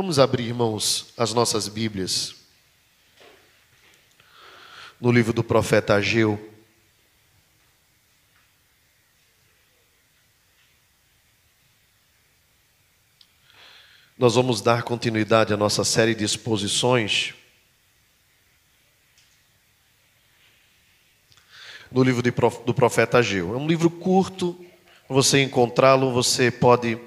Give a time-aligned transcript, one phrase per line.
[0.00, 2.34] Vamos abrir, irmãos, as nossas Bíblias
[4.98, 6.40] no livro do profeta Ageu.
[14.16, 17.34] Nós vamos dar continuidade à nossa série de exposições
[21.92, 22.22] no livro
[22.64, 23.52] do profeta Ageu.
[23.52, 24.64] É um livro curto,
[25.06, 26.98] você encontrá-lo, você pode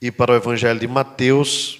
[0.00, 1.78] ir para o Evangelho de Mateus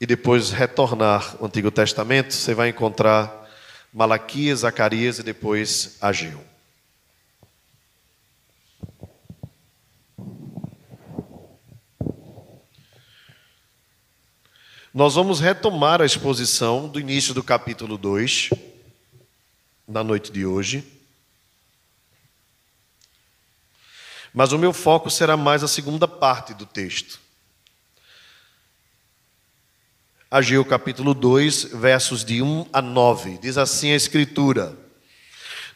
[0.00, 3.48] e depois retornar ao Antigo Testamento, você vai encontrar
[3.92, 6.44] Malaquias, Zacarias e depois Ageu.
[14.92, 18.50] Nós vamos retomar a exposição do início do capítulo 2,
[19.86, 20.97] na noite de hoje.
[24.32, 27.18] Mas o meu foco será mais a segunda parte do texto.
[30.30, 33.38] Ageu capítulo 2, versos de 1 a 9.
[33.38, 34.76] Diz assim a Escritura: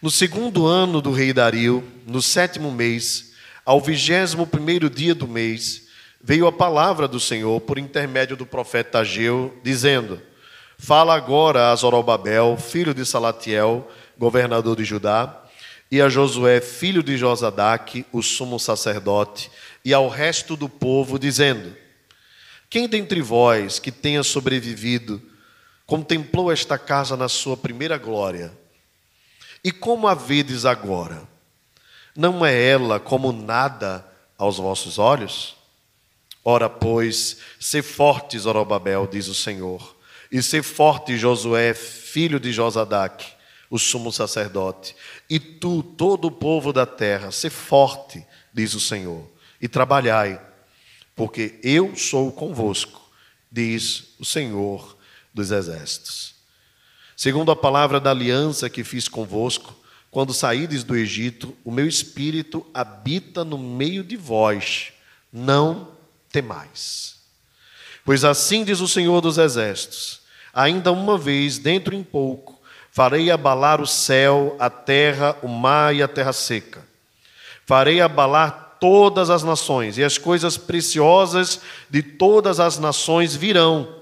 [0.03, 3.33] No segundo ano do rei Dario, no sétimo mês,
[3.65, 5.89] ao vigésimo primeiro dia do mês,
[6.23, 10.21] veio a palavra do Senhor por intermédio do profeta Ageu, dizendo:
[10.77, 15.42] Fala agora a Zorobabel, filho de Salatiel, governador de Judá,
[15.93, 19.51] e a Josué, filho de Josadaque, o sumo sacerdote,
[19.85, 21.77] e ao resto do povo, dizendo:
[22.71, 25.21] Quem dentre vós que tenha sobrevivido
[25.85, 28.57] contemplou esta casa na sua primeira glória?
[29.63, 31.29] E como a vedes agora?
[32.17, 34.03] Não é ela como nada
[34.39, 35.55] aos vossos olhos?
[36.43, 39.95] Ora, pois, se forte, Zorobabel, diz o Senhor,
[40.31, 43.42] e se forte, Josué, filho de Josadaque,
[43.73, 44.95] o sumo sacerdote,
[45.31, 49.27] e tu, todo o povo da terra, se forte, diz o Senhor,
[49.59, 50.39] e trabalhai,
[51.17, 53.01] porque eu sou convosco,
[53.51, 54.95] diz o Senhor
[55.33, 56.35] dos exércitos.
[57.17, 59.75] Segundo a palavra da aliança que fiz convosco,
[60.11, 64.93] quando saídes do Egito, o meu espírito habita no meio de vós,
[65.33, 65.93] não
[66.31, 67.23] temais.
[68.05, 70.21] Pois assim diz o Senhor dos Exércitos:
[70.53, 72.52] ainda uma vez, dentro em pouco,
[72.93, 76.87] farei abalar o céu, a terra, o mar e a terra seca.
[77.65, 83.97] Farei abalar todas as nações, e as coisas preciosas de todas as nações virão,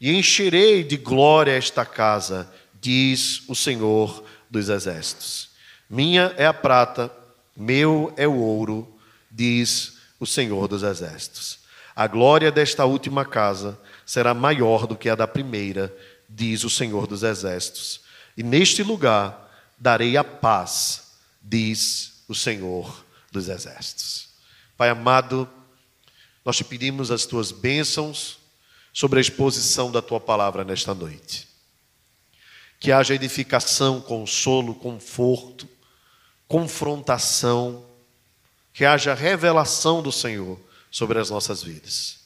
[0.00, 2.50] e encherei de glória esta casa,
[2.80, 5.50] diz o Senhor dos Exércitos.
[5.88, 7.12] Minha é a prata,
[7.54, 8.96] meu é o ouro,
[9.30, 11.58] diz o Senhor dos Exércitos.
[11.94, 15.94] A glória desta última casa será maior do que a da primeira,
[16.26, 18.01] diz o Senhor dos Exércitos.
[18.36, 24.28] E neste lugar darei a paz, diz o Senhor dos Exércitos.
[24.76, 25.48] Pai amado,
[26.44, 28.38] nós te pedimos as tuas bênçãos
[28.92, 31.48] sobre a exposição da tua palavra nesta noite.
[32.78, 35.68] Que haja edificação, consolo, conforto,
[36.48, 37.84] confrontação,
[38.72, 40.58] que haja revelação do Senhor
[40.90, 42.20] sobre as nossas vidas.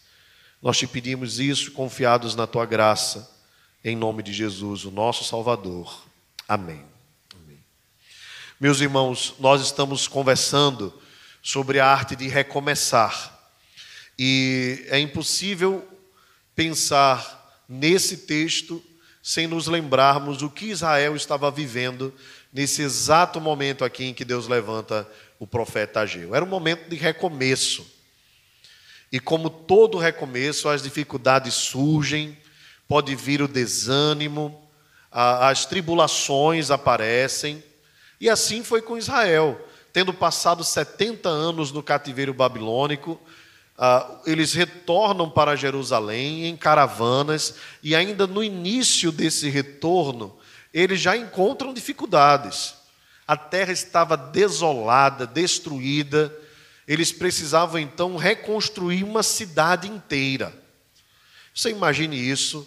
[0.63, 3.31] Nós te pedimos isso confiados na tua graça,
[3.89, 6.05] em nome de Jesus, o nosso Salvador.
[6.49, 6.85] Amém.
[7.33, 7.59] Amém.
[8.59, 10.93] Meus irmãos, nós estamos conversando
[11.41, 13.49] sobre a arte de recomeçar.
[14.19, 15.87] E é impossível
[16.53, 18.83] pensar nesse texto
[19.23, 22.13] sem nos lembrarmos o que Israel estava vivendo
[22.53, 25.09] nesse exato momento aqui em que Deus levanta
[25.39, 26.35] o profeta Ageu.
[26.35, 27.87] Era um momento de recomeço.
[29.13, 32.37] E como todo recomeço, as dificuldades surgem,
[32.89, 34.63] pode vir o desânimo,
[35.11, 37.63] as tribulações aparecem.
[38.21, 39.61] E assim foi com Israel.
[39.93, 43.21] Tendo passado 70 anos no cativeiro babilônico,
[44.27, 50.37] eles retornam para Jerusalém em caravanas, e ainda no início desse retorno,
[50.73, 52.75] eles já encontram dificuldades.
[53.27, 56.35] A terra estava desolada, destruída,
[56.87, 60.55] eles precisavam então reconstruir uma cidade inteira.
[61.55, 62.67] Você imagine isso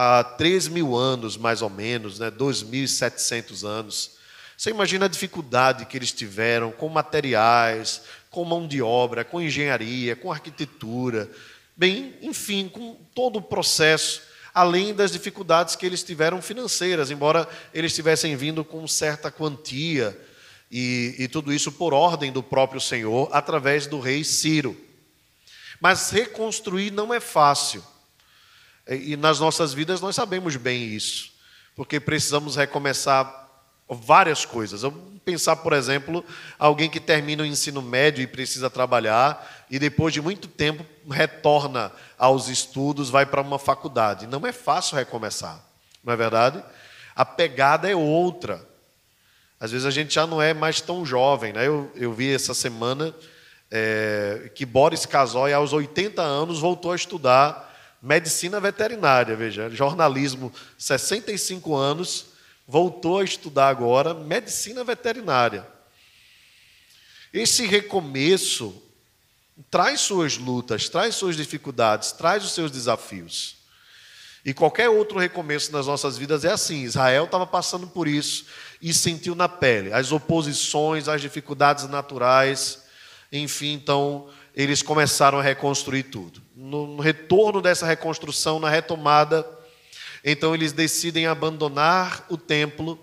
[0.00, 2.30] há 3 mil anos, mais ou menos, né?
[2.30, 4.12] 2.700 anos.
[4.56, 10.14] Você imagina a dificuldade que eles tiveram com materiais, com mão de obra, com engenharia,
[10.14, 11.28] com arquitetura,
[11.76, 14.22] bem, enfim, com todo o processo,
[14.54, 20.16] além das dificuldades que eles tiveram financeiras, embora eles tivessem vindo com certa quantia
[20.70, 24.76] e, e tudo isso por ordem do próprio Senhor, através do rei Ciro.
[25.80, 27.82] Mas reconstruir não é fácil.
[28.88, 31.30] E nas nossas vidas nós sabemos bem isso,
[31.76, 33.48] porque precisamos recomeçar
[33.88, 34.82] várias coisas.
[34.82, 36.24] Vamos pensar, por exemplo,
[36.58, 41.92] alguém que termina o ensino médio e precisa trabalhar e depois de muito tempo retorna
[42.18, 44.26] aos estudos, vai para uma faculdade.
[44.26, 45.62] Não é fácil recomeçar,
[46.02, 46.62] não é verdade?
[47.14, 48.66] A pegada é outra.
[49.60, 51.52] Às vezes a gente já não é mais tão jovem.
[51.52, 51.66] Né?
[51.66, 53.14] Eu, eu vi essa semana
[53.70, 57.67] é, que Boris Casoy, aos 80 anos, voltou a estudar
[58.02, 59.36] medicina veterinária.
[59.36, 62.26] Veja, jornalismo, 65 anos,
[62.66, 65.66] voltou a estudar agora medicina veterinária.
[67.32, 68.82] Esse recomeço
[69.70, 73.56] traz suas lutas, traz suas dificuldades, traz os seus desafios.
[74.44, 76.82] E qualquer outro recomeço nas nossas vidas é assim.
[76.82, 78.46] Israel estava passando por isso
[78.80, 82.84] e sentiu na pele as oposições, as dificuldades naturais,
[83.30, 84.28] enfim, então
[84.58, 86.42] eles começaram a reconstruir tudo.
[86.56, 89.48] No retorno dessa reconstrução, na retomada,
[90.24, 92.98] então eles decidem abandonar o templo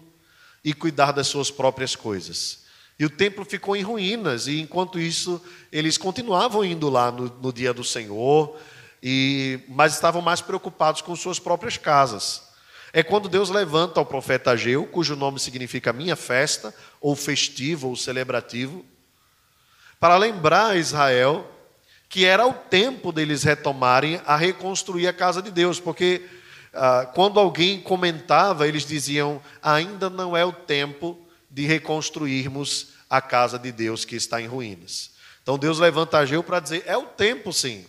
[0.65, 2.65] e cuidar das suas próprias coisas.
[2.99, 5.41] E o templo ficou em ruínas, e enquanto isso,
[5.71, 8.57] eles continuavam indo lá no, no dia do Senhor,
[9.01, 12.49] e, mas estavam mais preocupados com suas próprias casas.
[12.91, 17.95] É quando Deus levanta o profeta Ageu, cujo nome significa minha festa, ou festivo, ou
[17.95, 18.85] celebrativo,
[19.99, 21.51] para lembrar a Israel
[22.07, 26.21] que era o tempo deles retomarem a reconstruir a casa de Deus, porque
[26.73, 31.19] ah, quando alguém comentava, eles diziam: ainda não é o tempo
[31.49, 35.11] de reconstruirmos a casa de Deus que está em ruínas.
[35.41, 37.85] Então Deus levanta Ageu para dizer: é o tempo sim.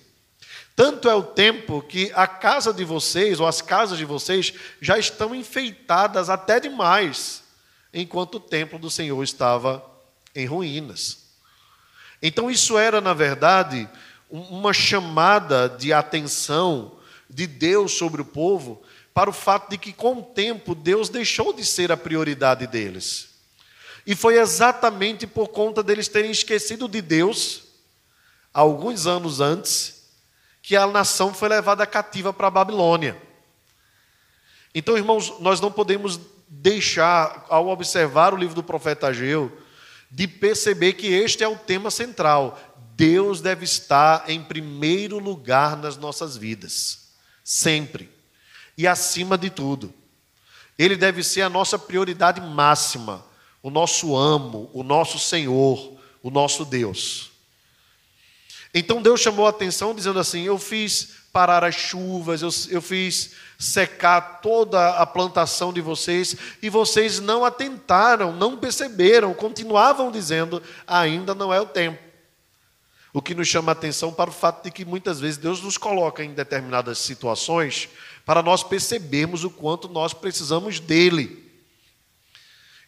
[0.75, 4.99] Tanto é o tempo que a casa de vocês, ou as casas de vocês, já
[4.99, 7.43] estão enfeitadas até demais,
[7.95, 9.85] enquanto o templo do Senhor estava
[10.35, 11.26] em ruínas.
[12.27, 13.89] Então, isso era, na verdade,
[14.29, 16.99] uma chamada de atenção
[17.31, 18.83] de Deus sobre o povo
[19.15, 23.29] para o fato de que, com o tempo, Deus deixou de ser a prioridade deles.
[24.05, 27.63] E foi exatamente por conta deles terem esquecido de Deus,
[28.53, 30.09] alguns anos antes,
[30.61, 33.17] que a nação foi levada cativa para a Babilônia.
[34.75, 36.19] Então, irmãos, nós não podemos
[36.49, 39.65] deixar, ao observar o livro do profeta Ageu,
[40.11, 42.59] de perceber que este é o tema central.
[42.95, 47.11] Deus deve estar em primeiro lugar nas nossas vidas,
[47.45, 48.11] sempre,
[48.77, 49.93] e acima de tudo.
[50.79, 53.25] Ele deve ser a nossa prioridade máxima
[53.67, 57.33] o nosso amo, o nosso Senhor, o nosso Deus.
[58.73, 63.33] Então Deus chamou a atenção dizendo assim: Eu fiz parar as chuvas, eu, eu fiz
[63.59, 71.35] secar toda a plantação de vocês, e vocês não atentaram, não perceberam, continuavam dizendo: ainda
[71.35, 72.07] não é o tempo.
[73.13, 75.79] O que nos chama a atenção para o fato de que muitas vezes Deus nos
[75.79, 77.89] coloca em determinadas situações
[78.27, 81.51] para nós percebermos o quanto nós precisamos dele.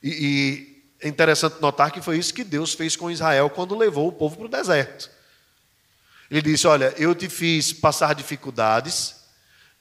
[0.02, 4.08] E, e é interessante notar que foi isso que Deus fez com Israel quando levou
[4.08, 5.10] o povo para o deserto.
[6.30, 9.16] Ele disse: Olha, eu te fiz passar dificuldades,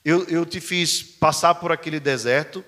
[0.08, 2.64] eu, eu te fiz passar por aquele deserto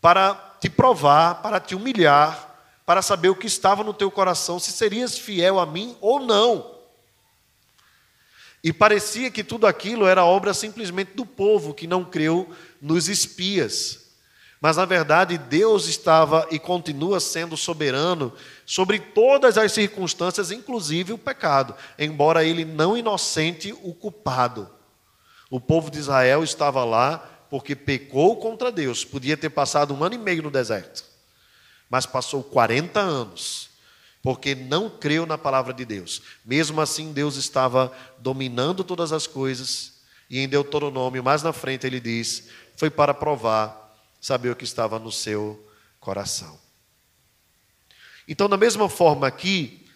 [0.00, 2.54] para te provar, para te humilhar,
[2.86, 6.72] para saber o que estava no teu coração, se serias fiel a mim ou não.
[8.62, 12.48] E parecia que tudo aquilo era obra simplesmente do povo que não creu
[12.80, 14.12] nos espias.
[14.60, 18.32] Mas na verdade, Deus estava e continua sendo soberano
[18.64, 24.70] sobre todas as circunstâncias, inclusive o pecado, embora ele não inocente o culpado.
[25.54, 27.18] O povo de Israel estava lá
[27.48, 29.04] porque pecou contra Deus.
[29.04, 31.04] Podia ter passado um ano e meio no deserto,
[31.88, 33.70] mas passou 40 anos
[34.20, 36.22] porque não creu na palavra de Deus.
[36.44, 39.92] Mesmo assim, Deus estava dominando todas as coisas,
[40.28, 44.98] e em Deuteronômio, mais na frente, ele diz: foi para provar saber o que estava
[44.98, 45.64] no seu
[46.00, 46.58] coração.
[48.26, 49.86] Então, da mesma forma aqui,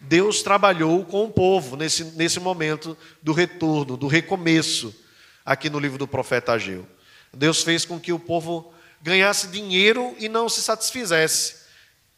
[0.00, 5.01] Deus trabalhou com o povo nesse, nesse momento do retorno, do recomeço,
[5.44, 6.86] aqui no livro do profeta Ageu.
[7.32, 11.56] Deus fez com que o povo ganhasse dinheiro e não se satisfizesse,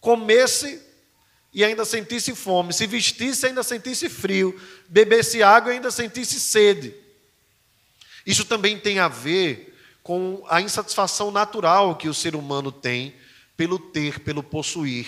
[0.01, 0.83] comesse
[1.53, 6.41] e ainda sentisse fome, se vestisse e ainda sentisse frio, bebesse água e ainda sentisse
[6.41, 6.95] sede.
[8.27, 13.15] Isso também tem a ver com a insatisfação natural que o ser humano tem
[13.57, 15.07] pelo ter, pelo possuir.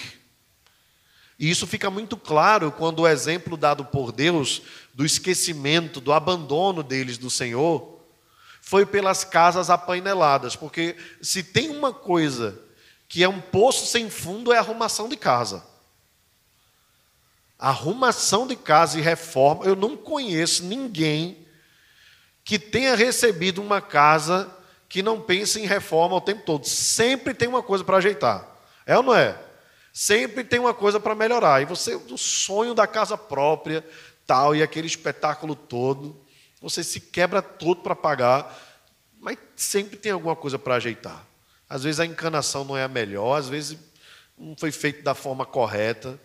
[1.38, 4.62] E isso fica muito claro quando o exemplo dado por Deus
[4.94, 7.95] do esquecimento, do abandono deles do Senhor,
[8.66, 12.60] foi pelas casas apaineladas, porque se tem uma coisa
[13.06, 15.64] que é um poço sem fundo é arrumação de casa.
[17.56, 21.46] Arrumação de casa e reforma, eu não conheço ninguém
[22.44, 24.52] que tenha recebido uma casa
[24.88, 26.66] que não pensa em reforma o tempo todo.
[26.66, 28.48] Sempre tem uma coisa para ajeitar.
[28.84, 29.40] É ou não é?
[29.92, 31.62] Sempre tem uma coisa para melhorar.
[31.62, 33.86] E você, o sonho da casa própria,
[34.26, 36.20] tal, e aquele espetáculo todo,
[36.68, 38.60] você se quebra todo para pagar,
[39.20, 41.24] mas sempre tem alguma coisa para ajeitar.
[41.68, 43.78] Às vezes a encanação não é a melhor, às vezes
[44.36, 46.18] não foi feito da forma correta,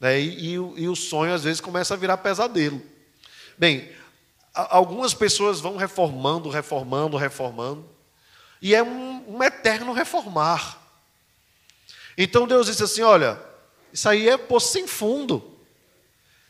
[0.00, 0.18] né?
[0.18, 2.80] e, e, e o sonho às vezes começa a virar pesadelo.
[3.58, 3.92] Bem,
[4.54, 7.86] algumas pessoas vão reformando, reformando, reformando,
[8.62, 10.78] e é um, um eterno reformar.
[12.16, 13.38] Então Deus disse assim: olha,
[13.92, 15.58] isso aí é poço sem fundo.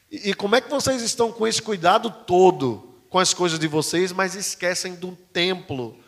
[0.08, 3.68] E, e como é que vocês estão com esse cuidado todo com as coisas de
[3.68, 6.02] vocês, mas esquecem do templo,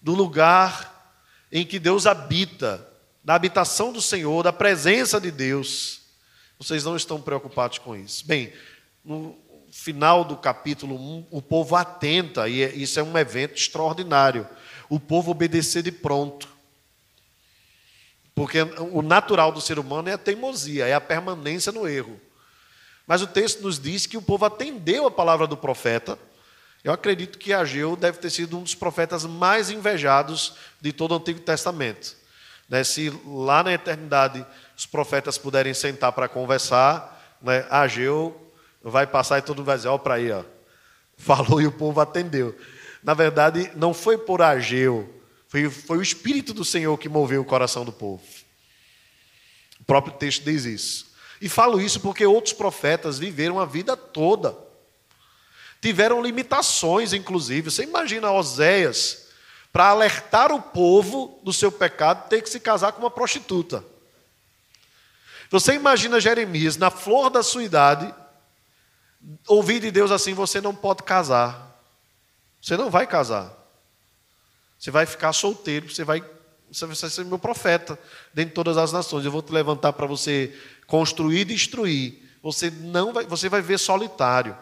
[0.00, 1.14] do lugar
[1.52, 2.88] em que Deus habita,
[3.22, 6.00] da habitação do Senhor, da presença de Deus.
[6.58, 8.26] Vocês não estão preocupados com isso.
[8.26, 8.54] Bem,
[9.04, 9.36] no
[9.70, 14.48] final do capítulo 1, o povo atenta, e é, isso é um evento extraordinário.
[14.88, 16.48] O povo obedecer de pronto.
[18.34, 22.18] Porque o natural do ser humano é a teimosia, é a permanência no erro.
[23.06, 26.18] Mas o texto nos diz que o povo atendeu a palavra do profeta.
[26.82, 31.16] Eu acredito que Ageu deve ter sido um dos profetas mais invejados de todo o
[31.16, 32.16] Antigo Testamento.
[32.68, 34.46] Né, se lá na eternidade
[34.76, 39.88] os profetas puderem sentar para conversar, né, Ageu vai passar e todo mundo vai dizer:
[39.88, 40.44] Ó, para aí, ó.
[41.18, 42.56] falou e o povo atendeu.
[43.02, 47.44] Na verdade, não foi por Ageu, foi, foi o Espírito do Senhor que moveu o
[47.44, 48.22] coração do povo.
[49.80, 51.10] O próprio texto diz isso.
[51.40, 54.56] E falo isso porque outros profetas viveram a vida toda.
[55.80, 57.70] Tiveram limitações, inclusive.
[57.70, 59.28] Você imagina Oséias,
[59.72, 63.84] para alertar o povo do seu pecado, ter que se casar com uma prostituta.
[65.50, 68.14] Você imagina Jeremias, na flor da sua idade,
[69.48, 71.68] ouvir de Deus assim: você não pode casar.
[72.60, 73.56] Você não vai casar.
[74.78, 76.24] Você vai ficar solteiro, você vai,
[76.70, 77.98] você vai ser meu profeta
[78.32, 79.24] dentro de todas as nações.
[79.24, 80.56] Eu vou te levantar para você
[80.86, 82.30] construir e destruir.
[82.42, 84.56] Você não vai, você vai ver solitário.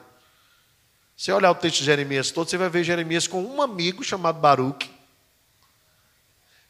[1.18, 4.38] Se olhar o texto de Jeremias todo, você vai ver Jeremias com um amigo chamado
[4.38, 4.88] Baruque.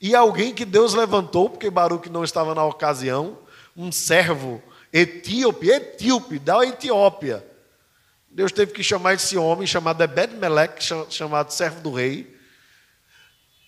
[0.01, 3.39] E alguém que Deus levantou, porque Baruque não estava na ocasião,
[3.77, 7.45] um servo etíope, etíope, da Etiópia.
[8.31, 12.35] Deus teve que chamar esse homem chamado Ebed-Melech, chamado servo do rei,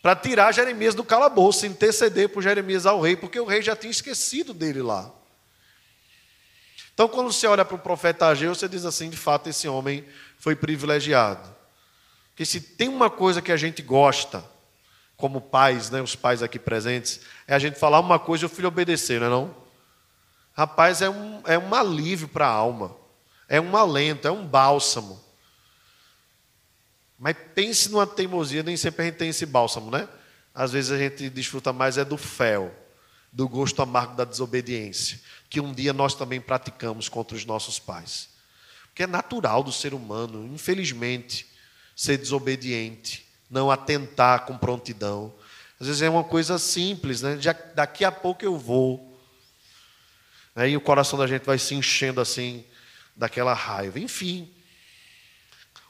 [0.01, 3.91] para tirar Jeremias do calabouço, interceder por Jeremias ao rei, porque o rei já tinha
[3.91, 5.13] esquecido dele lá.
[6.95, 10.05] Então, quando você olha para o profeta Ageu, você diz assim: de fato, esse homem
[10.41, 11.55] foi privilegiado.
[12.31, 14.43] Porque se tem uma coisa que a gente gosta,
[15.17, 18.49] como pais, né, os pais aqui presentes, é a gente falar uma coisa e o
[18.49, 19.31] filho obedecer, não é?
[19.31, 19.57] Não?
[20.55, 22.97] Rapaz, é um, é um alívio para a alma,
[23.47, 25.23] é um alento, é um bálsamo.
[27.19, 30.09] Mas pense numa teimosia, nem sempre a gente tem esse bálsamo, né?
[30.55, 32.75] Às vezes a gente desfruta mais é do fel,
[33.31, 35.21] do gosto amargo da desobediência,
[35.51, 38.40] que um dia nós também praticamos contra os nossos pais.
[38.91, 41.47] Porque é natural do ser humano, infelizmente,
[41.97, 45.33] ser desobediente, não atentar com prontidão.
[45.81, 47.39] Às vezes é uma coisa simples, né?
[47.41, 49.19] Já, daqui a pouco eu vou.
[50.55, 52.65] Aí o coração da gente vai se enchendo assim
[53.17, 53.99] daquela raiva.
[53.99, 54.53] Enfim,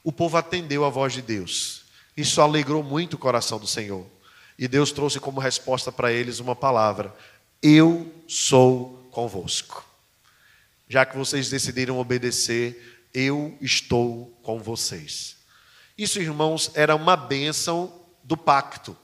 [0.03, 1.83] o povo atendeu a voz de Deus.
[2.15, 4.05] Isso alegrou muito o coração do Senhor.
[4.57, 7.13] E Deus trouxe como resposta para eles uma palavra:
[7.61, 9.90] Eu sou convosco.
[10.91, 15.37] Já que vocês decidiram obedecer, eu estou com vocês.
[15.97, 18.97] Isso, irmãos, era uma bênção do pacto.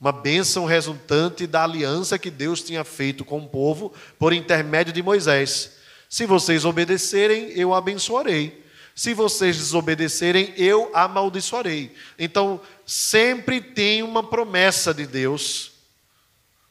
[0.00, 5.04] Uma bênção resultante da aliança que Deus tinha feito com o povo por intermédio de
[5.04, 5.76] Moisés.
[6.10, 8.60] Se vocês obedecerem, eu abençoarei.
[8.92, 11.94] Se vocês desobedecerem, eu amaldiçoarei.
[12.18, 15.74] Então, sempre tem uma promessa de Deus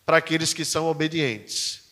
[0.05, 1.82] para aqueles que são obedientes.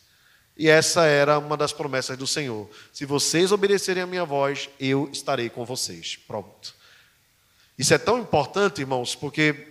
[0.58, 2.70] E essa era uma das promessas do Senhor.
[2.92, 6.18] Se vocês obedecerem a minha voz, eu estarei com vocês.
[6.28, 6.76] Pronto.
[7.78, 9.68] Isso é tão importante, irmãos, porque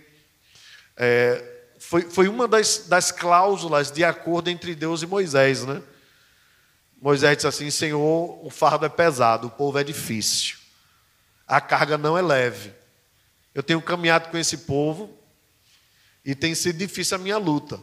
[0.97, 1.43] é,
[1.79, 5.81] foi, foi uma das, das cláusulas de acordo entre Deus e Moisés, né?
[7.01, 10.57] Moisés disse assim: Senhor, o fardo é pesado, o povo é difícil,
[11.47, 12.73] a carga não é leve.
[13.53, 15.17] Eu tenho caminhado com esse povo
[16.23, 17.79] e tem sido difícil a minha luta.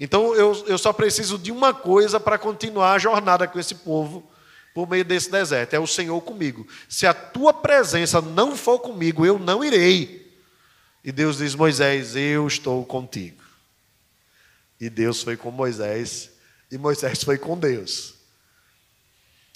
[0.00, 4.28] Então eu, eu só preciso de uma coisa para continuar a jornada com esse povo
[4.72, 6.66] por meio desse deserto: é o Senhor comigo.
[6.88, 10.34] Se a tua presença não for comigo, eu não irei.
[11.04, 13.42] E Deus diz: Moisés, eu estou contigo.
[14.80, 16.30] E Deus foi com Moisés
[16.70, 18.14] e Moisés foi com Deus.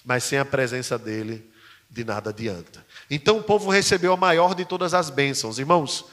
[0.05, 1.51] Mas sem a presença dele,
[1.89, 2.85] de nada adianta.
[3.09, 5.59] Então o povo recebeu a maior de todas as bênçãos.
[5.59, 6.05] Irmãos,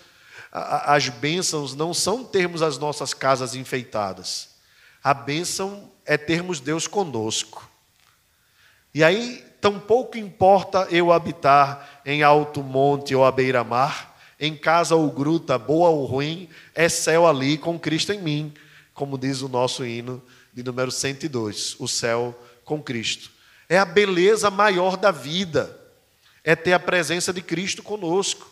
[0.52, 4.50] as bênçãos não são termos as nossas casas enfeitadas.
[5.04, 7.70] A bênção é termos Deus conosco.
[8.94, 15.10] E aí, tampouco importa eu habitar em alto monte ou à beira-mar, em casa ou
[15.10, 18.54] gruta, boa ou ruim, é céu ali com Cristo em mim,
[18.94, 20.22] como diz o nosso hino
[20.54, 23.32] de número 102, o céu com Cristo.
[23.70, 25.80] É a beleza maior da vida,
[26.44, 28.51] é ter a presença de Cristo conosco,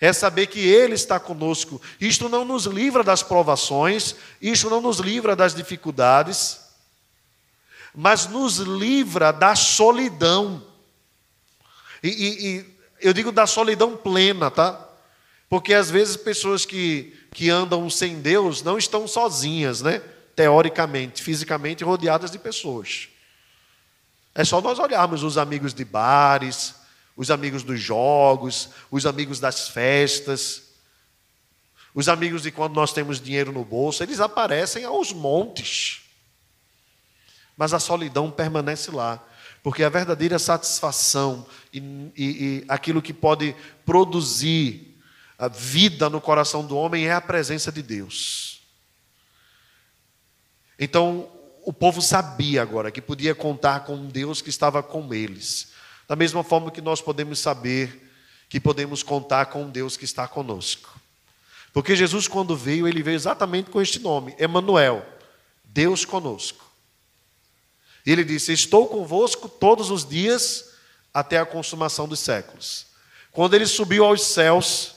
[0.00, 1.80] é saber que Ele está conosco.
[2.00, 6.60] Isto não nos livra das provações, isto não nos livra das dificuldades,
[7.94, 10.64] mas nos livra da solidão.
[12.02, 12.66] E, e, e
[13.00, 14.88] eu digo da solidão plena, tá?
[15.50, 20.00] Porque às vezes pessoas que, que andam sem Deus não estão sozinhas, né?
[20.34, 23.08] Teoricamente, fisicamente rodeadas de pessoas.
[24.34, 26.79] É só nós olharmos os amigos de bares,
[27.20, 30.62] os amigos dos jogos, os amigos das festas,
[31.94, 36.00] os amigos de quando nós temos dinheiro no bolso, eles aparecem aos montes.
[37.58, 39.22] Mas a solidão permanece lá,
[39.62, 44.98] porque a verdadeira satisfação e, e, e aquilo que pode produzir
[45.38, 48.62] a vida no coração do homem é a presença de Deus.
[50.78, 51.30] Então,
[51.66, 55.78] o povo sabia agora que podia contar com um Deus que estava com eles.
[56.10, 58.10] Da mesma forma que nós podemos saber
[58.48, 61.00] que podemos contar com Deus que está conosco.
[61.72, 65.06] Porque Jesus, quando veio, ele veio exatamente com este nome, Emanuel,
[65.62, 66.68] Deus conosco.
[68.04, 70.72] E ele disse: Estou convosco todos os dias
[71.14, 72.86] até a consumação dos séculos.
[73.30, 74.96] Quando ele subiu aos céus,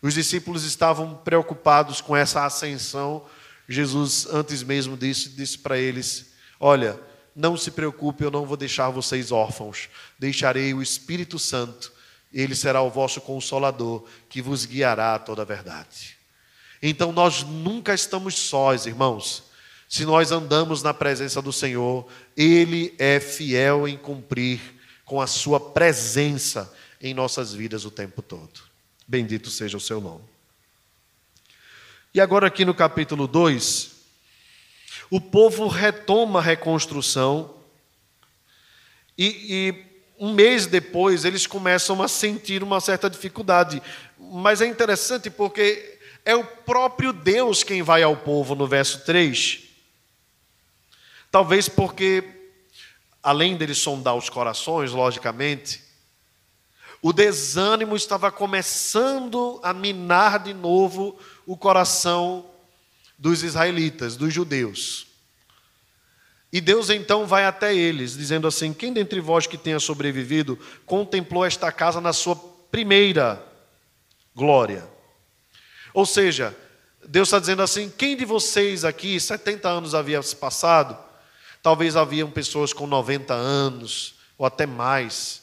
[0.00, 3.26] os discípulos estavam preocupados com essa ascensão.
[3.68, 6.98] Jesus, antes mesmo disso, disse para eles: Olha,
[7.36, 9.90] não se preocupe, eu não vou deixar vocês órfãos.
[10.18, 11.92] Deixarei o Espírito Santo,
[12.32, 16.16] ele será o vosso consolador, que vos guiará a toda a verdade.
[16.82, 19.44] Então nós nunca estamos sós, irmãos.
[19.86, 24.60] Se nós andamos na presença do Senhor, ele é fiel em cumprir
[25.04, 28.60] com a sua presença em nossas vidas o tempo todo.
[29.06, 30.24] Bendito seja o seu nome.
[32.12, 33.95] E agora, aqui no capítulo 2,
[35.10, 37.54] o povo retoma a reconstrução
[39.16, 39.86] e, e,
[40.18, 43.82] um mês depois eles começam a sentir uma certa dificuldade.
[44.18, 49.60] Mas é interessante porque é o próprio Deus quem vai ao povo no verso 3.
[51.30, 52.24] Talvez porque,
[53.22, 55.82] além dele sondar os corações, logicamente,
[57.02, 62.44] o desânimo estava começando a minar de novo o coração
[63.18, 65.06] dos israelitas, dos judeus.
[66.52, 71.44] E Deus então vai até eles, dizendo assim: Quem dentre vós que tenha sobrevivido contemplou
[71.44, 72.36] esta casa na sua
[72.70, 73.42] primeira
[74.34, 74.88] glória?
[75.92, 76.56] Ou seja,
[77.08, 80.96] Deus está dizendo assim: quem de vocês aqui, 70 anos havia se passado,
[81.62, 85.42] talvez haviam pessoas com 90 anos, ou até mais,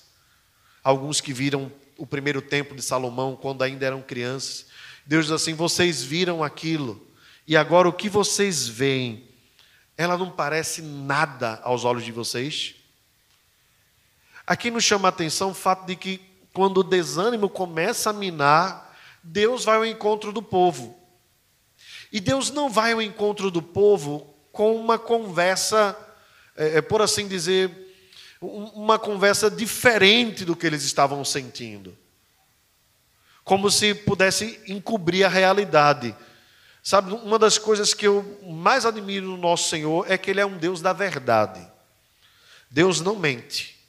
[0.84, 4.68] alguns que viram o primeiro templo de Salomão quando ainda eram crianças.
[5.06, 7.06] Deus diz assim: vocês viram aquilo,
[7.48, 9.28] e agora o que vocês veem,
[9.98, 12.76] ela não parece nada aos olhos de vocês?
[14.46, 16.22] Aqui nos chama a atenção o fato de que
[16.54, 20.98] quando o desânimo começa a minar, Deus vai ao encontro do povo.
[22.12, 25.98] E Deus não vai ao encontro do povo com uma conversa,
[26.56, 27.72] é, é por assim dizer,
[28.40, 31.98] uma conversa diferente do que eles estavam sentindo.
[33.44, 36.16] Como se pudesse encobrir a realidade.
[36.84, 40.46] Sabe, uma das coisas que eu mais admiro no nosso Senhor é que Ele é
[40.46, 41.66] um Deus da verdade.
[42.70, 43.80] Deus não mente.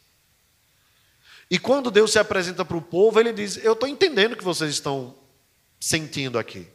[1.51, 4.45] E quando Deus se apresenta para o povo, Ele diz: Eu estou entendendo o que
[4.45, 5.17] vocês estão
[5.81, 6.69] sentindo aqui.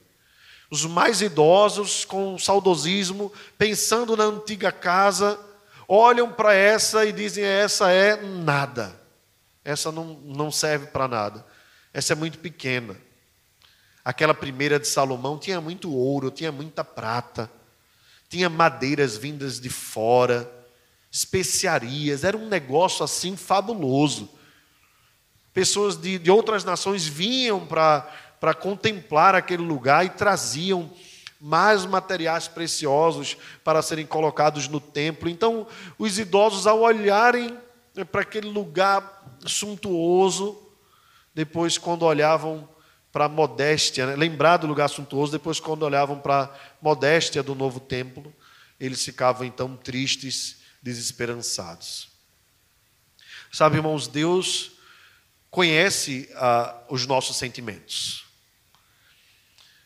[0.69, 5.39] Os mais idosos, com saudosismo, pensando na antiga casa,
[5.87, 8.93] olham para essa e dizem: Essa é nada.
[9.63, 11.45] Essa não, não serve para nada.
[11.93, 12.97] Essa é muito pequena.
[14.03, 17.51] Aquela primeira de Salomão tinha muito ouro, tinha muita prata,
[18.29, 20.49] tinha madeiras vindas de fora,
[21.11, 24.29] especiarias, era um negócio assim fabuloso.
[25.53, 30.91] Pessoas de, de outras nações vinham para contemplar aquele lugar e traziam
[31.39, 35.29] mais materiais preciosos para serem colocados no templo.
[35.29, 35.65] Então,
[35.97, 37.57] os idosos, ao olharem
[38.11, 40.61] para aquele lugar suntuoso,
[41.33, 42.67] depois, quando olhavam
[43.11, 44.15] para a modéstia, né?
[44.15, 46.49] lembrar do lugar suntuoso, depois, quando olhavam para a
[46.81, 48.33] modéstia do novo templo,
[48.79, 52.09] eles ficavam então tristes, desesperançados.
[53.51, 54.71] Sabe, irmãos, Deus
[55.49, 58.25] conhece ah, os nossos sentimentos.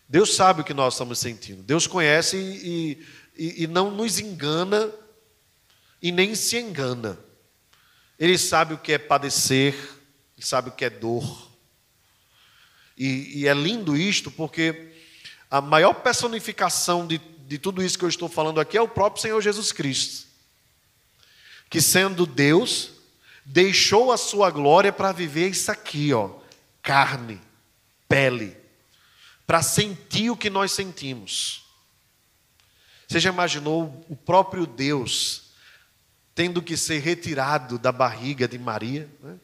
[0.08, 1.64] Deus sabe o que nós estamos sentindo.
[1.64, 3.04] Deus conhece e,
[3.36, 4.92] e, e não nos engana
[6.02, 7.18] e nem se engana.
[8.20, 9.74] Ele sabe o que é padecer,
[10.38, 11.53] ele sabe o que é dor.
[12.98, 14.92] E, e é lindo isto porque
[15.50, 19.22] a maior personificação de, de tudo isso que eu estou falando aqui é o próprio
[19.22, 20.28] Senhor Jesus Cristo.
[21.70, 22.92] Que sendo Deus,
[23.46, 26.30] deixou a sua glória para viver isso aqui, ó,
[26.82, 27.42] carne,
[28.08, 28.64] pele
[29.46, 31.66] para sentir o que nós sentimos.
[33.08, 35.52] Você já imaginou o próprio Deus
[36.34, 39.08] tendo que ser retirado da barriga de Maria?
[39.22, 39.36] Né?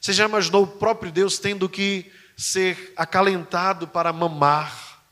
[0.00, 5.02] Você já imaginou o próprio Deus tendo que ser acalentado para mamar?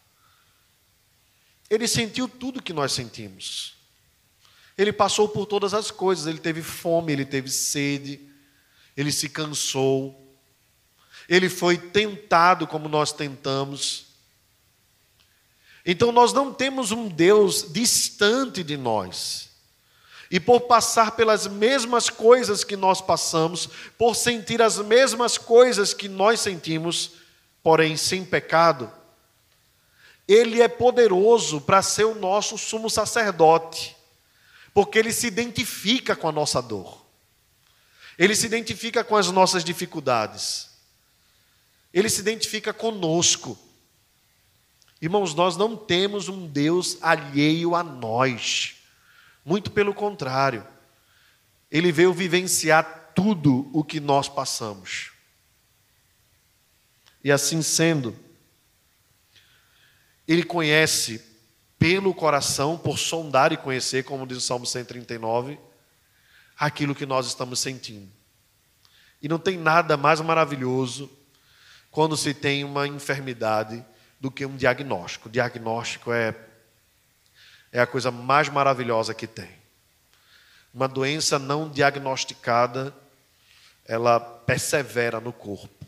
[1.69, 3.77] Ele sentiu tudo que nós sentimos.
[4.77, 8.21] Ele passou por todas as coisas, ele teve fome, ele teve sede,
[8.97, 10.39] ele se cansou,
[11.29, 14.07] ele foi tentado como nós tentamos.
[15.85, 19.48] Então nós não temos um Deus distante de nós.
[20.31, 26.09] E por passar pelas mesmas coisas que nós passamos, por sentir as mesmas coisas que
[26.09, 27.13] nós sentimos,
[27.63, 28.93] porém sem pecado,
[30.27, 33.97] ele é poderoso para ser o nosso sumo sacerdote,
[34.75, 37.03] porque ele se identifica com a nossa dor,
[38.19, 40.69] ele se identifica com as nossas dificuldades.
[41.93, 43.59] Ele se identifica conosco.
[45.01, 48.77] Irmãos, nós não temos um Deus alheio a nós.
[49.49, 50.63] Muito pelo contrário.
[51.71, 55.13] Ele veio vivenciar tudo o que nós passamos.
[57.25, 58.15] E assim sendo,
[60.27, 61.25] ele conhece
[61.79, 65.59] pelo coração, por sondar e conhecer, como diz o Salmo 139,
[66.55, 68.13] aquilo que nós estamos sentindo.
[69.23, 71.11] E não tem nada mais maravilhoso
[71.91, 73.83] quando se tem uma enfermidade
[74.21, 75.31] do que um diagnóstico.
[75.31, 76.35] O diagnóstico é,
[77.73, 79.51] é a coisa mais maravilhosa que tem.
[80.73, 82.95] Uma doença não diagnosticada,
[83.85, 85.87] ela persevera no corpo.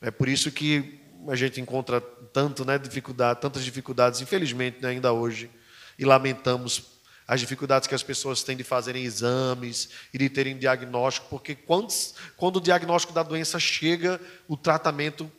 [0.00, 5.12] É por isso que a gente encontra tanto, né, dificuldade, tantas dificuldades, infelizmente, né, ainda
[5.12, 5.50] hoje,
[5.98, 11.26] e lamentamos as dificuldades que as pessoas têm de fazerem exames e de terem diagnóstico,
[11.28, 11.92] porque quando,
[12.36, 15.30] quando o diagnóstico da doença chega, o tratamento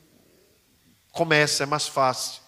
[1.12, 2.44] começa, é mais fácil.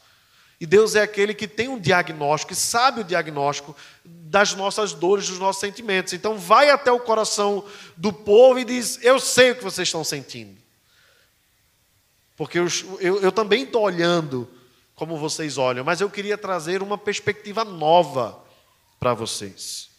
[0.62, 5.28] E Deus é aquele que tem um diagnóstico, e sabe o diagnóstico das nossas dores,
[5.28, 6.14] dos nossos sentimentos.
[6.14, 7.66] Então, vai até o coração
[7.98, 10.56] do povo e diz: Eu sei o que vocês estão sentindo.
[12.38, 12.68] Porque eu,
[13.00, 14.48] eu, eu também estou olhando
[14.94, 18.40] como vocês olham, mas eu queria trazer uma perspectiva nova
[19.00, 19.90] para vocês.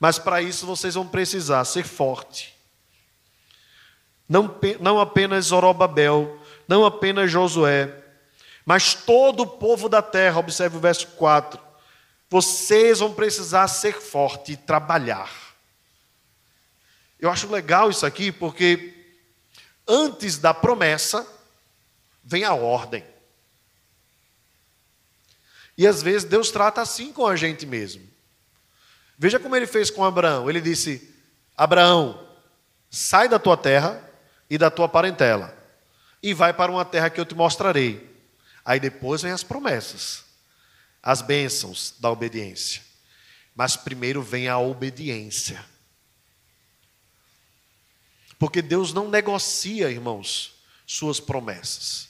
[0.00, 2.54] Mas para isso vocês vão precisar ser forte.
[4.26, 8.03] Não, não apenas Zorobabel, não apenas Josué,
[8.64, 11.60] mas todo o povo da terra, observe o verso 4.
[12.30, 15.30] Vocês vão precisar ser forte e trabalhar.
[17.20, 18.94] Eu acho legal isso aqui porque
[19.86, 21.26] antes da promessa
[22.22, 23.04] vem a ordem.
[25.76, 28.08] E às vezes Deus trata assim com a gente mesmo.
[29.18, 30.48] Veja como ele fez com Abraão.
[30.48, 31.14] Ele disse:
[31.56, 32.26] Abraão,
[32.90, 34.02] sai da tua terra
[34.48, 35.56] e da tua parentela,
[36.22, 38.13] e vai para uma terra que eu te mostrarei.
[38.64, 40.24] Aí depois vem as promessas,
[41.02, 42.82] as bênçãos da obediência.
[43.54, 45.64] Mas primeiro vem a obediência.
[48.38, 50.54] Porque Deus não negocia, irmãos,
[50.86, 52.08] suas promessas.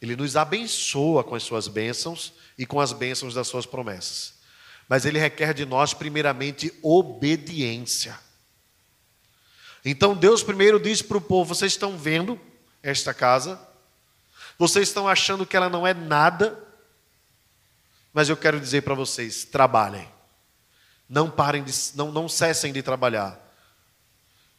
[0.00, 4.34] Ele nos abençoa com as suas bênçãos e com as bênçãos das suas promessas.
[4.88, 8.18] Mas ele requer de nós, primeiramente, obediência.
[9.84, 12.40] Então Deus primeiro diz para o povo: vocês estão vendo
[12.82, 13.60] esta casa,
[14.58, 16.62] vocês estão achando que ela não é nada,
[18.12, 20.08] mas eu quero dizer para vocês: trabalhem,
[21.08, 23.40] não parem de, não, não cessem de trabalhar,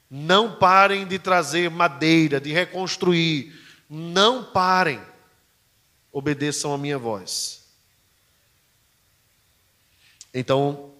[0.09, 3.57] não parem de trazer madeira, de reconstruir,
[3.89, 5.01] não parem,
[6.11, 7.63] obedeçam a minha voz.
[10.33, 10.93] Então,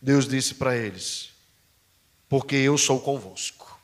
[0.00, 1.30] Deus disse para eles:
[2.28, 3.78] Porque eu sou convosco.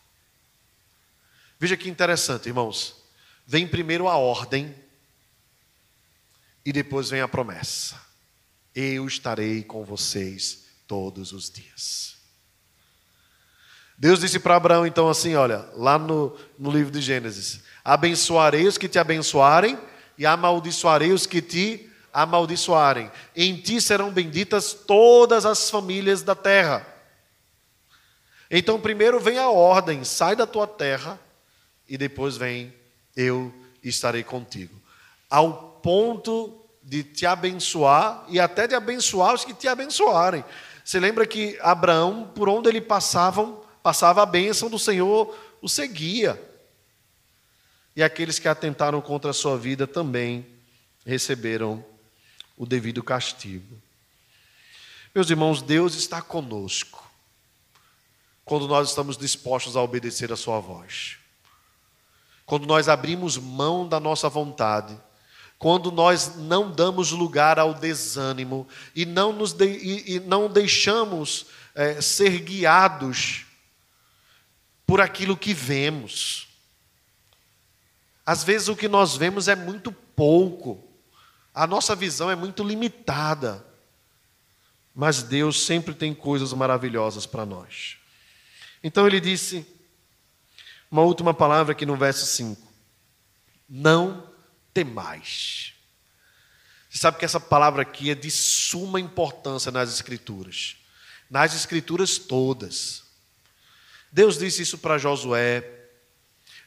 [1.58, 2.95] Veja que interessante, irmãos.
[3.46, 4.74] Vem primeiro a ordem
[6.64, 8.00] e depois vem a promessa.
[8.74, 12.16] Eu estarei com vocês todos os dias.
[13.96, 18.76] Deus disse para Abraão, então, assim: olha, lá no, no livro de Gênesis: abençoarei os
[18.76, 19.78] que te abençoarem
[20.18, 23.10] e amaldiçoarei os que te amaldiçoarem.
[23.34, 26.84] Em ti serão benditas todas as famílias da terra.
[28.50, 31.18] Então, primeiro vem a ordem: sai da tua terra,
[31.88, 32.74] e depois vem
[33.16, 33.52] eu
[33.82, 34.74] estarei contigo.
[35.28, 40.44] Ao ponto de te abençoar e até de abençoar os que te abençoarem.
[40.84, 43.44] Você lembra que Abraão, por onde ele passava,
[43.82, 46.40] passava a bênção do Senhor, o seguia.
[47.96, 50.46] E aqueles que atentaram contra a sua vida também
[51.04, 51.84] receberam
[52.56, 53.80] o devido castigo.
[55.14, 57.10] Meus irmãos, Deus está conosco
[58.44, 61.16] quando nós estamos dispostos a obedecer a Sua voz.
[62.46, 64.98] Quando nós abrimos mão da nossa vontade,
[65.58, 71.46] quando nós não damos lugar ao desânimo e não, nos de, e, e não deixamos
[71.74, 73.44] é, ser guiados
[74.86, 76.46] por aquilo que vemos.
[78.24, 80.82] Às vezes o que nós vemos é muito pouco,
[81.54, 83.64] a nossa visão é muito limitada,
[84.94, 87.96] mas Deus sempre tem coisas maravilhosas para nós.
[88.82, 89.66] Então ele disse,
[90.90, 92.60] uma última palavra aqui no verso 5:
[93.68, 94.28] Não
[94.72, 95.72] temais.
[96.88, 100.76] Você sabe que essa palavra aqui é de suma importância nas Escrituras,
[101.30, 103.02] nas Escrituras todas.
[104.10, 105.68] Deus disse isso para Josué,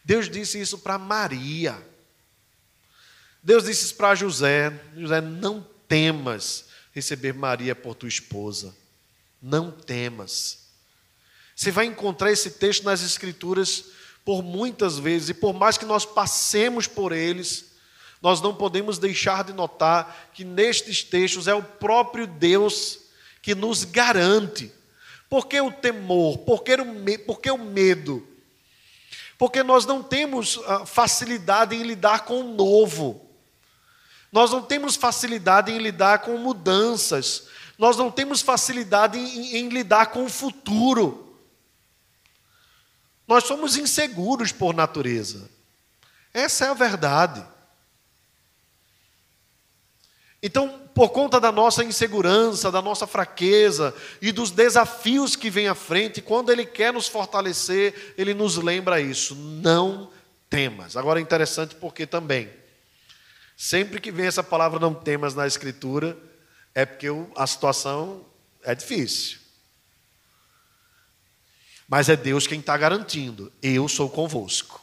[0.03, 1.81] Deus disse isso para Maria,
[3.41, 8.75] Deus disse isso para José: José, não temas receber Maria por tua esposa,
[9.41, 10.67] não temas.
[11.55, 13.85] Você vai encontrar esse texto nas Escrituras
[14.29, 17.71] por muitas vezes, e por mais que nós passemos por eles,
[18.21, 22.99] nós não podemos deixar de notar que nestes textos é o próprio Deus
[23.41, 24.71] que nos garante.
[25.27, 26.37] Por que o temor?
[26.37, 28.23] Por que o, por que o medo?
[29.35, 33.27] Porque nós não temos ah, facilidade em lidar com o novo.
[34.31, 37.47] Nós não temos facilidade em lidar com mudanças.
[37.79, 41.28] Nós não temos facilidade em, em lidar com o futuro.
[43.29, 45.47] Nós somos inseguros por natureza.
[46.33, 47.45] Essa é a verdade.
[50.41, 55.75] Então, por conta da nossa insegurança, da nossa fraqueza e dos desafios que vem à
[55.75, 59.35] frente, quando Ele quer nos fortalecer, Ele nos lembra isso.
[59.35, 60.09] Não
[60.49, 60.97] temas.
[60.97, 62.49] Agora é interessante porque também,
[63.55, 66.17] sempre que vem essa palavra não temas na Escritura,
[66.73, 68.25] é porque a situação
[68.63, 69.37] é difícil.
[71.89, 74.79] Mas é Deus quem está garantindo: eu sou convosco.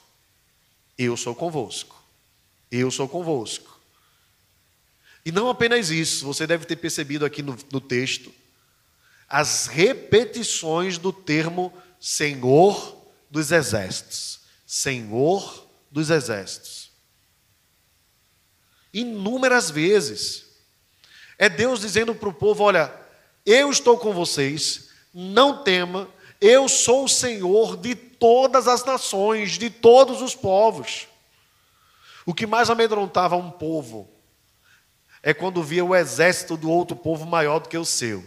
[0.98, 2.02] Eu sou convosco.
[2.70, 3.80] Eu sou convosco.
[5.24, 8.34] E não apenas isso, você deve ter percebido aqui no, no texto
[9.28, 12.96] as repetições do termo Senhor
[13.30, 14.40] dos Exércitos.
[14.64, 16.90] Senhor dos Exércitos.
[18.92, 20.44] Inúmeras vezes.
[21.38, 22.92] É Deus dizendo para o povo: olha,
[23.44, 26.08] eu estou com vocês, não tema,
[26.40, 31.08] eu sou o Senhor de todas as nações, de todos os povos.
[32.24, 34.08] O que mais amedrontava um povo
[35.22, 38.24] é quando via o exército do outro povo maior do que o seu.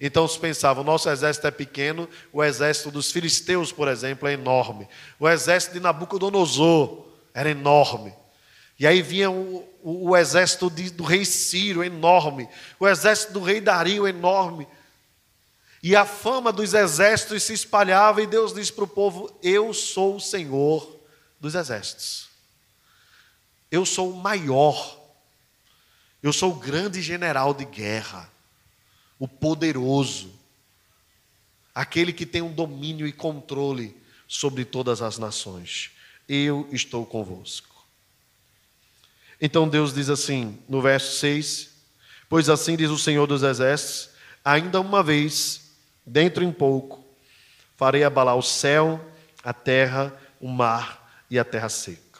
[0.00, 4.32] Então se pensava, o nosso exército é pequeno, o exército dos filisteus, por exemplo, é
[4.32, 4.88] enorme.
[5.18, 8.14] O exército de Nabucodonosor era enorme.
[8.78, 12.48] E aí vinha o, o, o exército de, do rei Ciro, enorme.
[12.78, 14.66] O exército do rei Dario, enorme.
[15.82, 20.16] E a fama dos exércitos se espalhava, e Deus disse para o povo: Eu sou
[20.16, 21.00] o Senhor
[21.40, 22.28] dos exércitos.
[23.70, 24.98] Eu sou o maior.
[26.22, 28.30] Eu sou o grande general de guerra,
[29.18, 30.30] o poderoso,
[31.74, 33.96] aquele que tem um domínio e controle
[34.28, 35.92] sobre todas as nações.
[36.28, 37.70] Eu estou convosco.
[39.40, 41.70] Então Deus diz assim, no verso 6:
[42.28, 44.10] Pois assim diz o Senhor dos Exércitos:
[44.44, 45.59] ainda uma vez
[46.10, 47.04] Dentro em pouco,
[47.76, 49.00] farei abalar o céu,
[49.44, 52.18] a terra, o mar e a terra seca.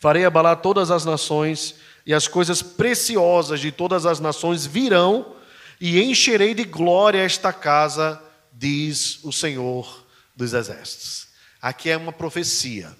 [0.00, 1.74] Farei abalar todas as nações,
[2.06, 5.36] e as coisas preciosas de todas as nações virão,
[5.78, 11.28] e encherei de glória esta casa, diz o Senhor dos Exércitos.
[11.60, 12.96] Aqui é uma profecia,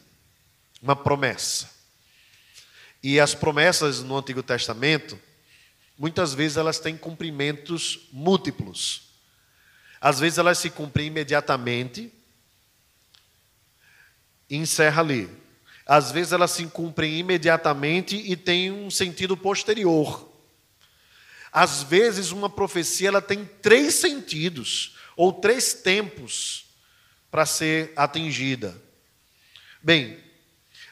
[0.82, 1.70] uma promessa.
[3.02, 5.18] E as promessas no Antigo Testamento,
[5.98, 9.05] muitas vezes elas têm cumprimentos múltiplos.
[10.06, 12.12] Às vezes elas se cumprem imediatamente
[14.48, 15.28] e encerra ali.
[15.84, 20.30] Às vezes elas se cumprem imediatamente e tem um sentido posterior.
[21.50, 26.66] Às vezes uma profecia ela tem três sentidos ou três tempos
[27.28, 28.80] para ser atingida.
[29.82, 30.20] Bem,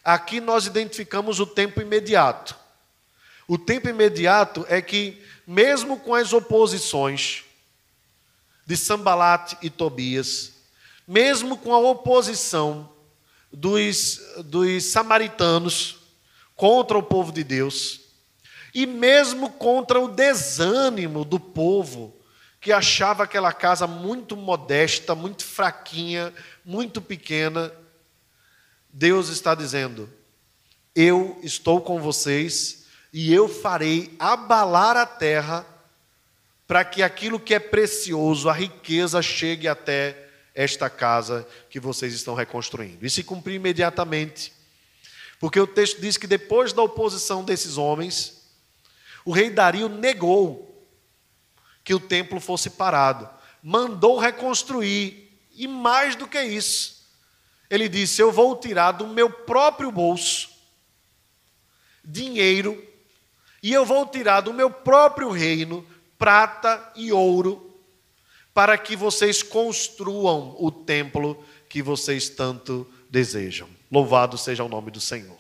[0.03, 2.57] aqui nós identificamos o tempo imediato.
[3.47, 7.44] O tempo imediato é que, mesmo com as oposições,
[8.67, 10.53] de Sambalate e Tobias,
[11.07, 12.91] mesmo com a oposição
[13.53, 15.99] dos, dos samaritanos
[16.57, 18.01] contra o povo de Deus,
[18.75, 22.15] e mesmo contra o desânimo do povo,
[22.61, 26.33] que achava aquela casa muito modesta, muito fraquinha,
[26.65, 27.71] muito pequena,
[28.91, 30.09] Deus está dizendo:
[30.95, 35.67] Eu estou com vocês e eu farei abalar a terra
[36.75, 42.35] para que aquilo que é precioso, a riqueza, chegue até esta casa que vocês estão
[42.35, 43.07] reconstruindo.
[43.07, 44.53] E se cumprir imediatamente.
[45.39, 48.43] Porque o texto diz que depois da oposição desses homens,
[49.25, 50.85] o rei Dario negou
[51.85, 53.31] que o templo fosse parado,
[53.63, 57.07] mandou reconstruir, e mais do que isso,
[57.71, 60.49] ele disse: Eu vou tirar do meu próprio bolso
[62.05, 62.85] dinheiro,
[63.63, 65.94] e eu vou tirar do meu próprio reino
[66.25, 67.79] prata e ouro,
[68.55, 73.69] para que vocês construam o templo que vocês tanto desejam.
[73.93, 75.37] Louvado seja o nome do Senhor.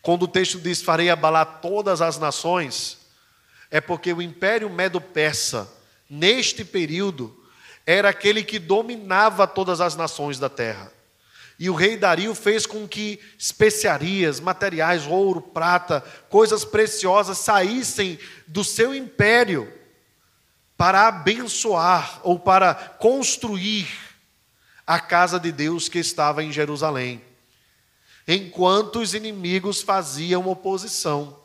[0.00, 2.98] Quando o texto diz: Farei abalar todas as nações,
[3.68, 5.68] é porque o império medo-persa,
[6.08, 7.36] neste período,
[7.84, 10.92] era aquele que dominava todas as nações da terra.
[11.60, 18.64] E o rei Dario fez com que especiarias, materiais, ouro, prata, coisas preciosas saíssem do
[18.64, 19.70] seu império
[20.74, 23.86] para abençoar ou para construir
[24.86, 27.22] a casa de Deus que estava em Jerusalém,
[28.26, 31.38] enquanto os inimigos faziam oposição,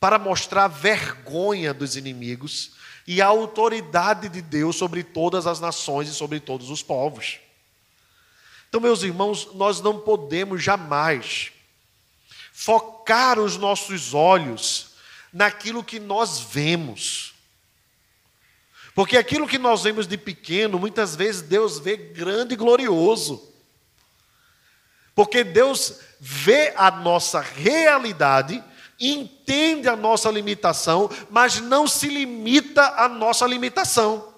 [0.00, 2.72] para mostrar vergonha dos inimigos
[3.06, 7.38] e a autoridade de Deus sobre todas as nações e sobre todos os povos.
[8.72, 11.52] Então, meus irmãos, nós não podemos jamais
[12.54, 14.92] focar os nossos olhos
[15.30, 17.34] naquilo que nós vemos.
[18.94, 23.46] Porque aquilo que nós vemos de pequeno, muitas vezes Deus vê grande e glorioso.
[25.14, 28.64] Porque Deus vê a nossa realidade,
[28.98, 34.31] entende a nossa limitação, mas não se limita à nossa limitação.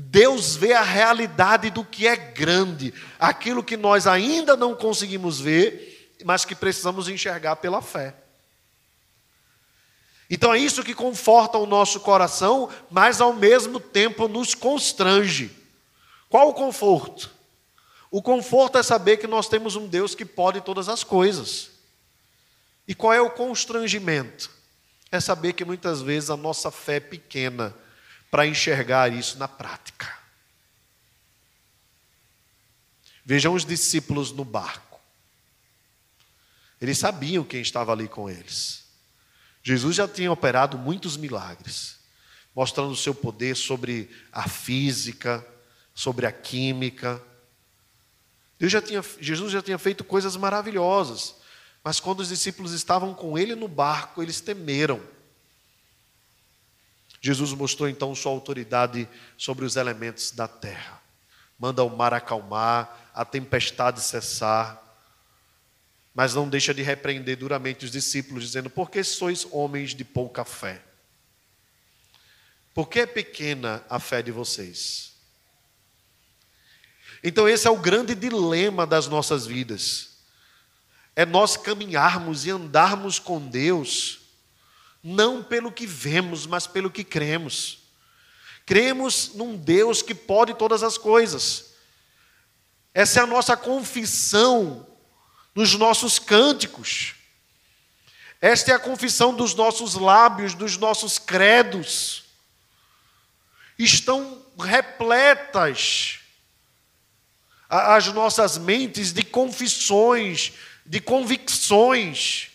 [0.00, 6.14] Deus vê a realidade do que é grande, aquilo que nós ainda não conseguimos ver,
[6.24, 8.14] mas que precisamos enxergar pela fé.
[10.30, 15.50] Então é isso que conforta o nosso coração, mas ao mesmo tempo nos constrange.
[16.28, 17.28] Qual o conforto?
[18.08, 21.70] O conforto é saber que nós temos um Deus que pode todas as coisas.
[22.86, 24.48] E qual é o constrangimento?
[25.10, 27.74] É saber que muitas vezes a nossa fé é pequena
[28.30, 30.16] para enxergar isso na prática.
[33.24, 34.98] Vejam os discípulos no barco.
[36.80, 38.84] Eles sabiam quem estava ali com eles.
[39.62, 41.98] Jesus já tinha operado muitos milagres,
[42.54, 45.46] mostrando o seu poder sobre a física,
[45.94, 47.20] sobre a química.
[48.58, 51.34] Deus já tinha, Jesus já tinha feito coisas maravilhosas,
[51.84, 55.02] mas quando os discípulos estavam com ele no barco, eles temeram.
[57.20, 61.00] Jesus mostrou então sua autoridade sobre os elementos da terra.
[61.58, 64.80] Manda o mar acalmar, a tempestade cessar,
[66.14, 70.44] mas não deixa de repreender duramente os discípulos, dizendo: Por que sois homens de pouca
[70.44, 70.82] fé?
[72.72, 75.14] Por que é pequena a fé de vocês?
[77.24, 80.18] Então, esse é o grande dilema das nossas vidas.
[81.16, 84.17] É nós caminharmos e andarmos com Deus
[85.08, 87.78] não pelo que vemos, mas pelo que cremos.
[88.66, 91.72] Cremos num Deus que pode todas as coisas.
[92.92, 94.86] Essa é a nossa confissão
[95.54, 97.14] nos nossos cânticos.
[98.40, 102.24] Esta é a confissão dos nossos lábios, dos nossos credos.
[103.78, 106.18] Estão repletas
[107.70, 110.52] as nossas mentes de confissões,
[110.84, 112.47] de convicções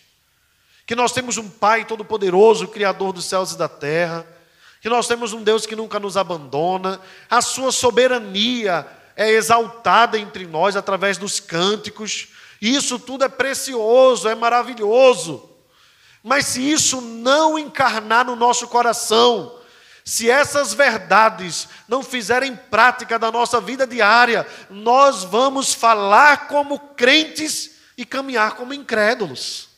[0.86, 4.26] que nós temos um Pai Todo-Poderoso, Criador dos céus e da terra,
[4.80, 7.00] que nós temos um Deus que nunca nos abandona,
[7.30, 8.86] a Sua soberania
[9.16, 12.28] é exaltada entre nós através dos cânticos,
[12.60, 15.50] e isso tudo é precioso, é maravilhoso.
[16.22, 19.58] Mas se isso não encarnar no nosso coração,
[20.04, 27.70] se essas verdades não fizerem prática da nossa vida diária, nós vamos falar como crentes
[27.96, 29.73] e caminhar como incrédulos.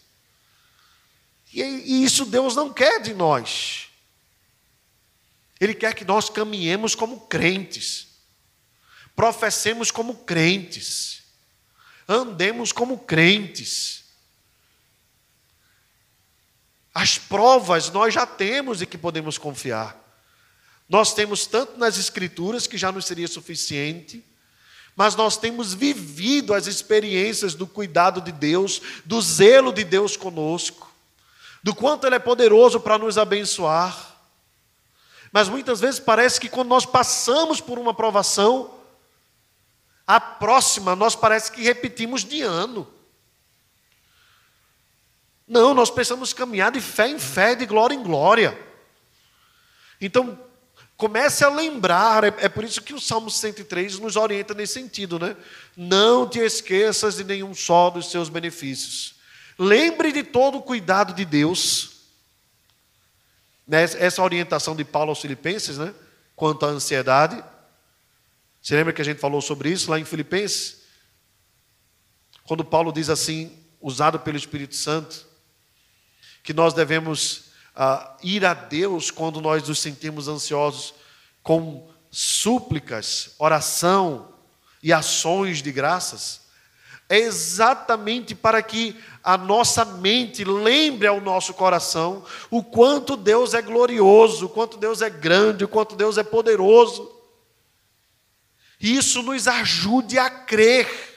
[1.62, 3.88] E isso Deus não quer de nós.
[5.58, 8.08] Ele quer que nós caminhemos como crentes,
[9.14, 11.22] professemos como crentes,
[12.06, 14.04] andemos como crentes.
[16.92, 20.02] As provas nós já temos e que podemos confiar.
[20.88, 24.22] Nós temos tanto nas Escrituras, que já nos seria suficiente,
[24.94, 30.85] mas nós temos vivido as experiências do cuidado de Deus, do zelo de Deus conosco,
[31.62, 34.16] do quanto Ele é poderoso para nos abençoar.
[35.32, 38.74] Mas muitas vezes parece que quando nós passamos por uma provação,
[40.06, 42.86] a próxima nós parece que repetimos de ano.
[45.46, 48.58] Não, nós precisamos caminhar de fé em fé, de glória em glória.
[50.00, 50.38] Então,
[50.96, 55.18] comece a lembrar, é, é, por isso que o Salmo 103 nos orienta nesse sentido,
[55.18, 55.36] né?
[55.76, 59.15] Não te esqueças de nenhum só dos seus benefícios.
[59.58, 61.92] Lembre de todo o cuidado de Deus.
[63.66, 65.94] Né, essa orientação de Paulo aos Filipenses, né?
[66.34, 67.42] Quanto à ansiedade.
[68.60, 70.82] Você lembra que a gente falou sobre isso lá em Filipenses?
[72.44, 75.26] Quando Paulo diz assim, usado pelo Espírito Santo,
[76.42, 77.46] que nós devemos
[77.76, 80.94] uh, ir a Deus quando nós nos sentimos ansiosos
[81.42, 84.32] com súplicas, oração
[84.82, 86.42] e ações de graças,
[87.08, 88.96] é exatamente para que
[89.26, 95.02] a nossa mente lembre ao nosso coração o quanto Deus é glorioso, o quanto Deus
[95.02, 97.12] é grande, o quanto Deus é poderoso.
[98.80, 101.16] Isso nos ajude a crer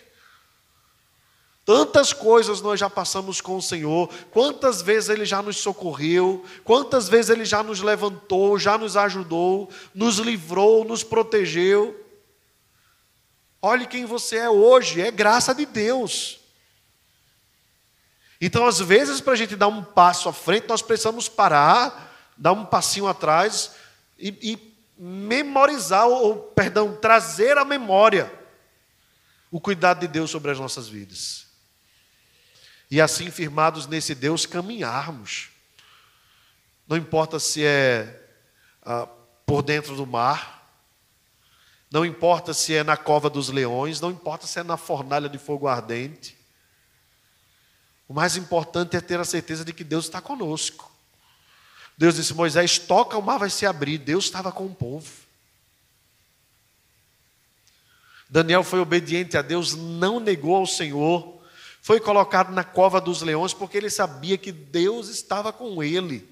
[1.69, 7.07] Tantas coisas nós já passamos com o Senhor, quantas vezes Ele já nos socorreu, quantas
[7.07, 11.95] vezes Ele já nos levantou, já nos ajudou, nos livrou, nos protegeu.
[13.61, 16.38] Olhe quem você é hoje, é graça de Deus.
[18.41, 22.53] Então, às vezes, para a gente dar um passo à frente, nós precisamos parar, dar
[22.53, 23.71] um passinho atrás
[24.17, 28.31] e, e memorizar, ou, perdão, trazer à memória
[29.51, 31.49] o cuidado de Deus sobre as nossas vidas
[32.89, 35.49] e assim firmados nesse Deus caminharmos.
[36.87, 38.27] Não importa se é
[38.83, 39.07] ah,
[39.45, 40.57] por dentro do mar,
[41.91, 45.37] não importa se é na cova dos leões, não importa se é na fornalha de
[45.37, 46.37] fogo ardente.
[48.09, 50.91] O mais importante é ter a certeza de que Deus está conosco.
[51.97, 53.97] Deus disse: Moisés, toca, o mar vai se abrir.
[53.97, 55.09] Deus estava com o povo.
[58.29, 61.39] Daniel foi obediente a Deus, não negou ao Senhor
[61.81, 66.27] foi colocado na cova dos leões porque ele sabia que Deus estava com ele.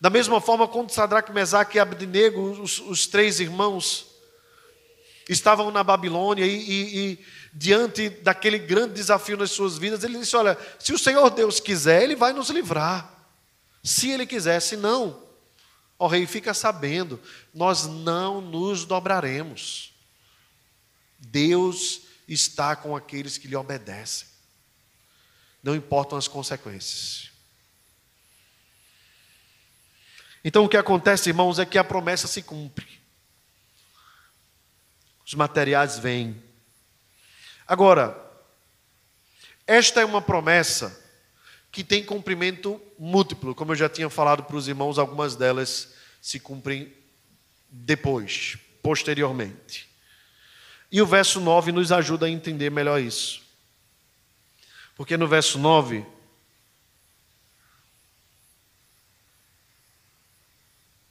[0.00, 4.06] Da mesma forma, quando Sadraque, Mesaque e Abednego, os, os três irmãos,
[5.28, 10.34] estavam na Babilônia e, e, e, diante daquele grande desafio nas suas vidas, ele disse:
[10.36, 13.10] Olha, se o Senhor Deus quiser, Ele vai nos livrar.
[13.82, 15.22] Se Ele quiser, se não,
[15.98, 17.20] ó rei, fica sabendo,
[17.52, 19.92] nós não nos dobraremos.
[21.18, 24.26] Deus está com aqueles que lhe obedecem.
[25.62, 27.30] Não importam as consequências.
[30.44, 33.00] Então o que acontece, irmãos, é que a promessa se cumpre.
[35.24, 36.43] Os materiais vêm.
[37.66, 38.16] Agora,
[39.66, 41.02] esta é uma promessa
[41.72, 46.38] que tem cumprimento múltiplo, como eu já tinha falado para os irmãos, algumas delas se
[46.38, 46.92] cumprem
[47.68, 49.88] depois, posteriormente.
[50.92, 53.42] E o verso 9 nos ajuda a entender melhor isso.
[54.94, 56.06] Porque no verso 9,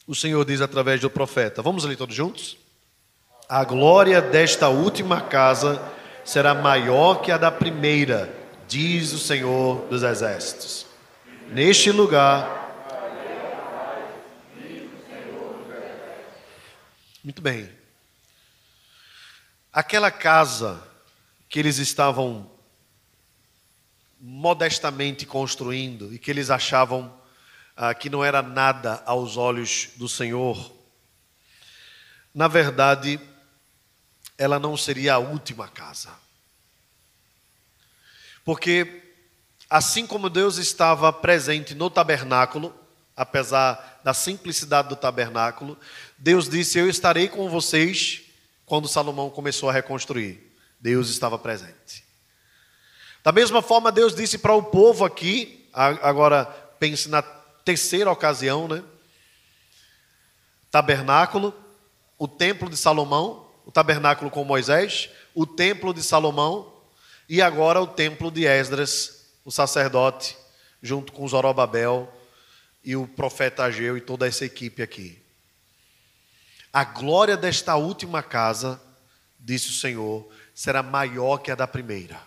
[0.07, 2.55] o Senhor diz através do profeta: Vamos ler todos juntos?
[3.49, 5.81] A glória desta última casa
[6.23, 8.33] será maior que a da primeira,
[8.67, 10.85] diz o Senhor dos Exércitos.
[11.49, 12.61] Neste lugar.
[17.23, 17.69] Muito bem.
[19.71, 20.81] Aquela casa
[21.49, 22.49] que eles estavam
[24.19, 27.13] modestamente construindo e que eles achavam
[27.75, 30.71] ah, que não era nada aos olhos do Senhor,
[32.33, 33.19] na verdade,
[34.43, 36.09] ela não seria a última casa.
[38.43, 39.01] Porque,
[39.69, 42.75] assim como Deus estava presente no tabernáculo,
[43.15, 45.77] apesar da simplicidade do tabernáculo,
[46.17, 48.21] Deus disse: Eu estarei com vocês
[48.65, 50.51] quando Salomão começou a reconstruir.
[50.77, 52.03] Deus estava presente.
[53.23, 56.43] Da mesma forma, Deus disse para o povo aqui, agora
[56.77, 58.83] pense na terceira ocasião, né?
[60.69, 61.55] Tabernáculo,
[62.17, 66.73] o templo de Salomão, o tabernáculo com Moisés, o templo de Salomão
[67.27, 70.37] e agora o templo de Esdras, o sacerdote,
[70.81, 72.11] junto com Zorobabel
[72.83, 75.21] e o profeta Ageu e toda essa equipe aqui.
[76.71, 78.81] A glória desta última casa,
[79.39, 82.21] disse o Senhor, será maior que a da primeira.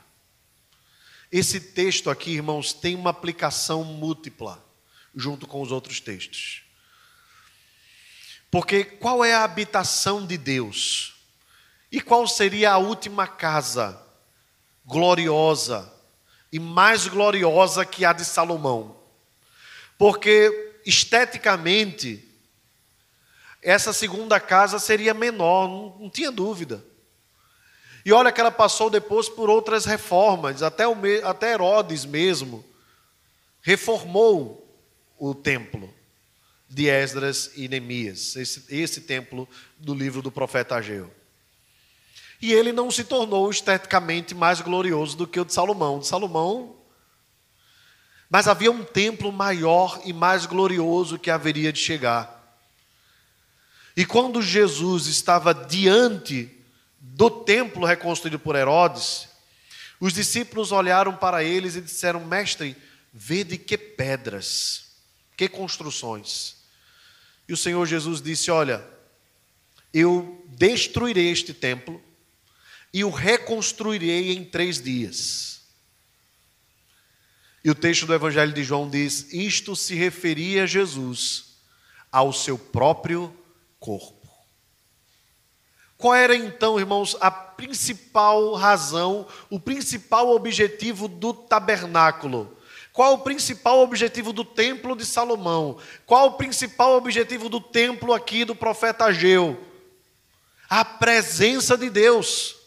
[1.31, 4.65] Esse texto aqui, irmãos, tem uma aplicação múltipla,
[5.15, 6.63] junto com os outros textos.
[8.51, 11.16] Porque qual é a habitação de Deus?
[11.91, 14.01] E qual seria a última casa
[14.85, 15.93] gloriosa
[16.53, 18.97] e mais gloriosa que a de Salomão?
[19.99, 22.23] Porque esteticamente
[23.63, 26.85] essa segunda casa seria menor, não, não tinha dúvida.
[28.05, 32.65] E olha que ela passou depois por outras reformas, até, o, até Herodes mesmo
[33.61, 34.65] reformou
[35.19, 35.93] o templo
[36.69, 41.13] de Esdras e Neemias, esse, esse templo do livro do profeta Ageu.
[42.41, 45.99] E ele não se tornou esteticamente mais glorioso do que o de Salomão.
[46.01, 46.77] De Salomão.
[48.29, 52.37] Mas havia um templo maior e mais glorioso que haveria de chegar.
[53.97, 56.51] E quando Jesus estava diante
[57.01, 59.29] do templo reconstruído por Herodes,
[59.99, 62.77] os discípulos olharam para eles e disseram: Mestre,
[63.13, 64.89] vede que pedras,
[65.37, 66.57] que construções.
[67.49, 68.85] E o Senhor Jesus disse: Olha,
[69.95, 72.03] eu destruirei este templo
[72.97, 75.61] e o reconstruirei em três dias.
[77.63, 81.59] E o texto do Evangelho de João diz: Isto se referia a Jesus,
[82.11, 83.37] ao seu próprio
[83.79, 84.27] corpo.
[85.99, 92.57] Qual era então, irmãos, a principal razão, o principal objetivo do tabernáculo?
[92.95, 95.77] Qual o principal objetivo do templo de Salomão?
[96.07, 99.63] Qual o principal objetivo do templo aqui do profeta Ageu?
[100.67, 102.65] A presença de Deus.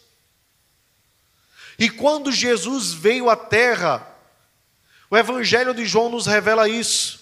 [1.80, 4.06] E quando Jesus veio à terra,
[5.10, 7.18] o Evangelho de João nos revela isso.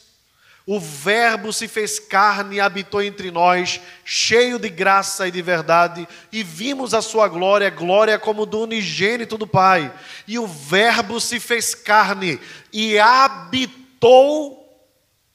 [0.66, 6.06] O Verbo se fez carne e habitou entre nós, cheio de graça e de verdade,
[6.32, 9.94] e vimos a sua glória, glória como do unigênito do Pai.
[10.26, 12.40] E o Verbo se fez carne
[12.72, 14.58] e habitou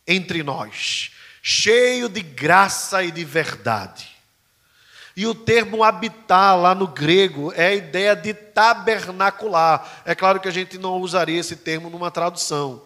[0.05, 1.11] entre nós,
[1.41, 4.12] cheio de graça e de verdade.
[5.15, 10.01] E o termo habitar lá no grego é a ideia de tabernacular.
[10.05, 12.81] É claro que a gente não usaria esse termo numa tradução.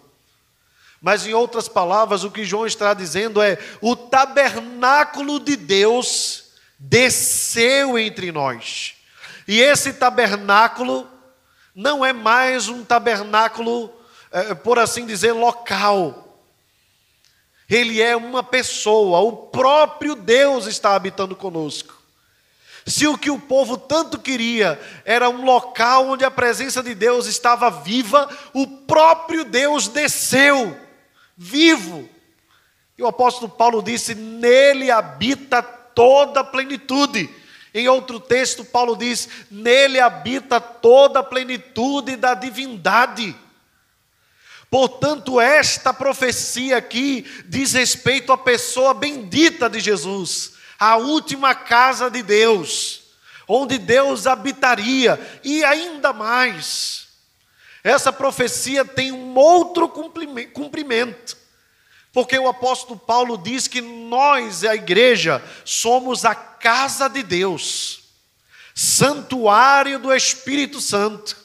[1.01, 6.45] Mas, em outras palavras, o que João está dizendo é: o tabernáculo de Deus
[6.78, 8.95] desceu entre nós.
[9.47, 11.07] E esse tabernáculo
[11.73, 13.93] não é mais um tabernáculo,
[14.32, 16.41] é, por assim dizer, local.
[17.69, 21.96] Ele é uma pessoa, o próprio Deus está habitando conosco.
[22.88, 27.27] Se o que o povo tanto queria era um local onde a presença de Deus
[27.27, 30.75] estava viva, o próprio Deus desceu
[31.35, 32.09] vivo.
[32.97, 37.29] E o apóstolo Paulo disse: nele habita toda a plenitude.
[37.73, 43.35] Em outro texto, Paulo diz: nele habita toda a plenitude da divindade.
[44.69, 52.21] Portanto, esta profecia aqui diz respeito à pessoa bendita de Jesus, a última casa de
[52.21, 53.01] Deus,
[53.47, 57.07] onde Deus habitaria, e ainda mais.
[57.84, 61.38] Essa profecia tem um outro cumprimento,
[62.11, 68.01] porque o apóstolo Paulo diz que nós, a igreja, somos a casa de Deus,
[68.73, 71.38] santuário do Espírito Santo.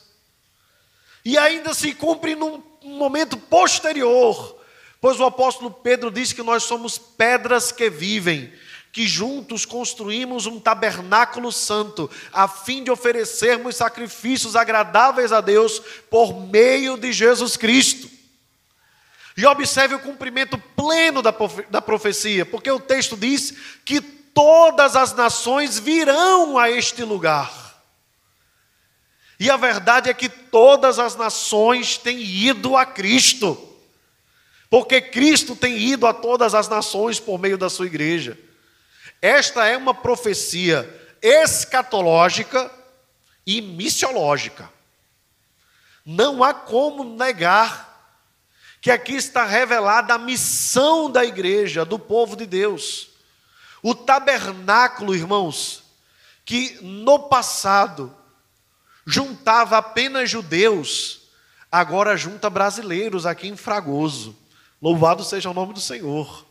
[1.25, 4.61] E ainda se cumpre num momento posterior,
[5.01, 8.53] pois o apóstolo Pedro diz que nós somos pedras que vivem,
[8.93, 15.81] que juntos construímos um tabernáculo santo, a fim de oferecermos sacrifícios agradáveis a Deus
[16.11, 18.11] por meio de Jesus Cristo.
[19.35, 25.79] E observe o cumprimento pleno da profecia, porque o texto diz que todas as nações
[25.79, 27.51] virão a este lugar.
[29.41, 33.59] E a verdade é que todas as nações têm ido a Cristo,
[34.69, 38.39] porque Cristo tem ido a todas as nações por meio da sua igreja.
[39.23, 42.69] Esta é uma profecia escatológica
[43.47, 44.69] e missiológica.
[46.05, 47.93] Não há como negar
[48.81, 53.11] que aqui está revelada a missão da igreja, do povo de Deus.
[53.81, 55.85] O tabernáculo, irmãos,
[56.45, 58.13] que no passado
[59.07, 61.29] juntava apenas judeus,
[61.71, 64.37] agora junta brasileiros aqui em Fragoso.
[64.81, 66.45] Louvado seja o nome do Senhor.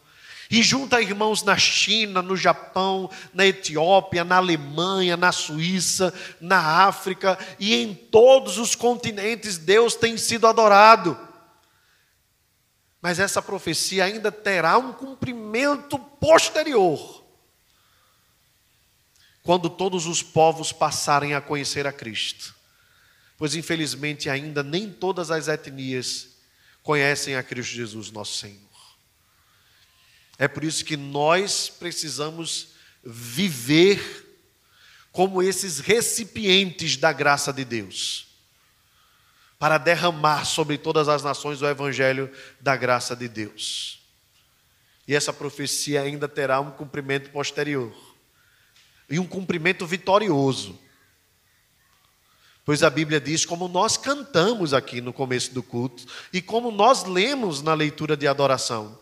[0.51, 7.39] E junta irmãos na China, no Japão, na Etiópia, na Alemanha, na Suíça, na África
[7.57, 11.17] e em todos os continentes Deus tem sido adorado.
[13.01, 17.23] Mas essa profecia ainda terá um cumprimento posterior.
[19.43, 22.53] Quando todos os povos passarem a conhecer a Cristo.
[23.37, 26.27] Pois infelizmente ainda nem todas as etnias
[26.83, 28.70] conhecem a Cristo Jesus, nosso Senhor.
[30.41, 32.69] É por isso que nós precisamos
[33.03, 34.27] viver
[35.11, 38.25] como esses recipientes da graça de Deus,
[39.59, 42.27] para derramar sobre todas as nações o evangelho
[42.59, 44.01] da graça de Deus.
[45.07, 47.93] E essa profecia ainda terá um cumprimento posterior
[49.07, 50.79] e um cumprimento vitorioso.
[52.65, 57.03] Pois a Bíblia diz, como nós cantamos aqui no começo do culto, e como nós
[57.03, 58.99] lemos na leitura de adoração: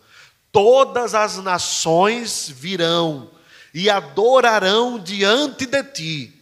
[0.51, 3.31] todas as nações virão
[3.73, 6.41] e adorarão diante de ti,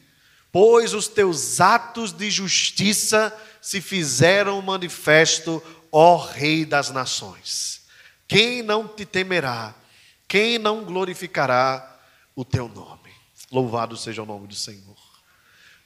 [0.52, 7.82] pois os teus atos de justiça se fizeram manifesto, ó Rei das nações.
[8.28, 9.76] Quem não te temerá?
[10.28, 12.00] Quem não glorificará
[12.36, 13.12] o teu nome?
[13.52, 14.98] Louvado seja o nome do Senhor.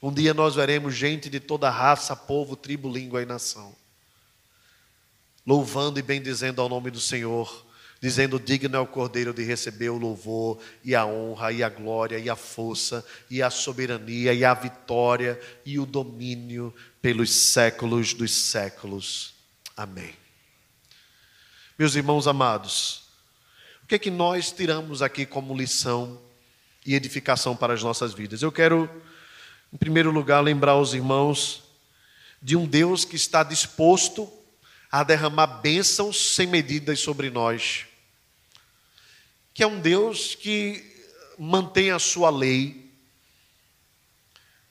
[0.02, 3.72] Um dia nós veremos gente de toda raça, povo, tribo, língua e nação,
[5.46, 7.64] louvando e bendizendo ao nome do Senhor
[8.02, 12.18] dizendo: Digno é o Cordeiro de receber o louvor, e a honra, e a glória,
[12.18, 18.32] e a força, e a soberania, e a vitória, e o domínio pelos séculos dos
[18.32, 19.34] séculos.
[19.76, 20.12] Amém.
[21.78, 23.04] Meus irmãos amados,
[23.84, 26.20] o que é que nós tiramos aqui como lição
[26.84, 28.42] e edificação para as nossas vidas?
[28.42, 28.90] Eu quero,
[29.72, 31.62] em primeiro lugar, lembrar os irmãos
[32.42, 34.30] de um Deus que está disposto
[34.90, 37.86] a derramar bênçãos sem medidas sobre nós
[39.54, 40.84] que é um Deus que
[41.38, 42.90] mantém a sua lei.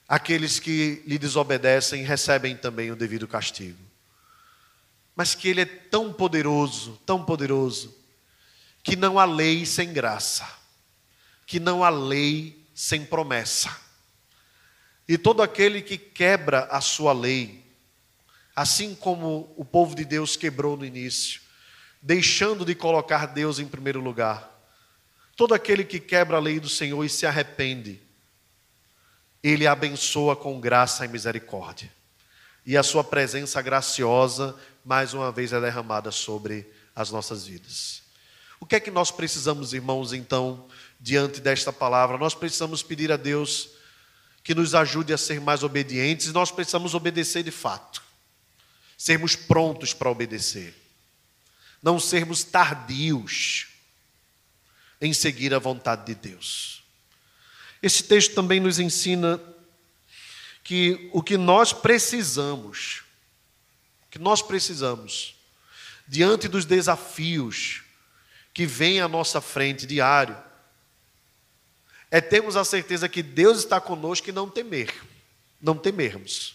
[0.08, 3.78] Aqueles que lhe desobedecem recebem também o devido castigo.
[5.14, 7.96] Mas que Ele é tão poderoso, tão poderoso,
[8.82, 10.48] que não há lei sem graça,
[11.46, 13.74] que não há lei sem promessa.
[15.06, 17.62] E todo aquele que quebra a sua lei,
[18.56, 21.40] assim como o povo de Deus quebrou no início,
[22.00, 24.51] deixando de colocar Deus em primeiro lugar,
[25.42, 28.00] Todo aquele que quebra a lei do Senhor e se arrepende,
[29.42, 31.92] ele abençoa com graça e misericórdia.
[32.64, 36.64] E a sua presença graciosa, mais uma vez, é derramada sobre
[36.94, 38.04] as nossas vidas.
[38.60, 40.68] O que é que nós precisamos, irmãos, então,
[41.00, 42.16] diante desta palavra?
[42.16, 43.70] Nós precisamos pedir a Deus
[44.44, 48.00] que nos ajude a ser mais obedientes e nós precisamos obedecer de fato.
[48.96, 50.72] Sermos prontos para obedecer.
[51.82, 53.71] Não sermos tardios
[55.02, 56.84] em seguir a vontade de Deus.
[57.82, 59.42] Esse texto também nos ensina
[60.62, 63.02] que o que nós precisamos,
[64.08, 65.34] que nós precisamos,
[66.06, 67.82] diante dos desafios
[68.54, 70.36] que vêm à nossa frente diário,
[72.08, 74.94] é termos a certeza que Deus está conosco e não temer,
[75.60, 76.54] não temermos.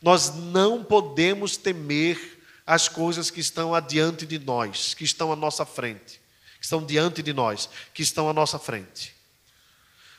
[0.00, 5.66] Nós não podemos temer as coisas que estão adiante de nós, que estão à nossa
[5.66, 6.24] frente
[6.66, 9.14] estão diante de nós, que estão à nossa frente.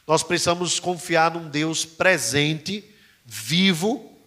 [0.08, 2.84] Nós precisamos confiar num Deus presente,
[3.26, 4.18] vivo,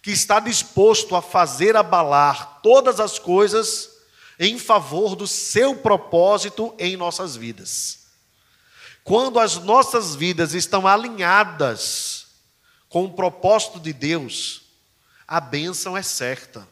[0.00, 3.90] que está disposto a fazer abalar todas as coisas
[4.38, 8.06] em favor do seu propósito em nossas vidas.
[9.02, 12.26] Quando as nossas vidas estão alinhadas
[12.88, 14.62] com o propósito de Deus,
[15.26, 16.66] a bênção é certa.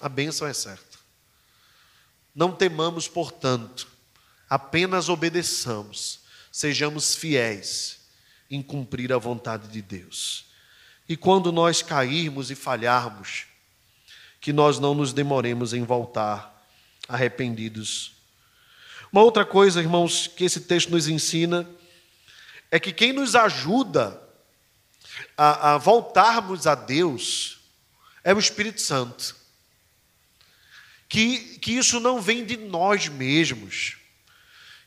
[0.00, 0.98] A bênção é certa.
[2.34, 3.97] Não temamos, portanto,
[4.48, 6.20] apenas obedeçamos,
[6.50, 7.98] sejamos fiéis
[8.50, 10.46] em cumprir a vontade de Deus.
[11.08, 13.46] E quando nós cairmos e falharmos,
[14.40, 16.66] que nós não nos demoremos em voltar
[17.08, 18.12] arrependidos.
[19.12, 21.68] Uma outra coisa, irmãos, que esse texto nos ensina
[22.70, 24.22] é que quem nos ajuda
[25.36, 27.58] a, a voltarmos a Deus
[28.22, 29.34] é o Espírito Santo.
[31.08, 33.97] Que, que isso não vem de nós mesmos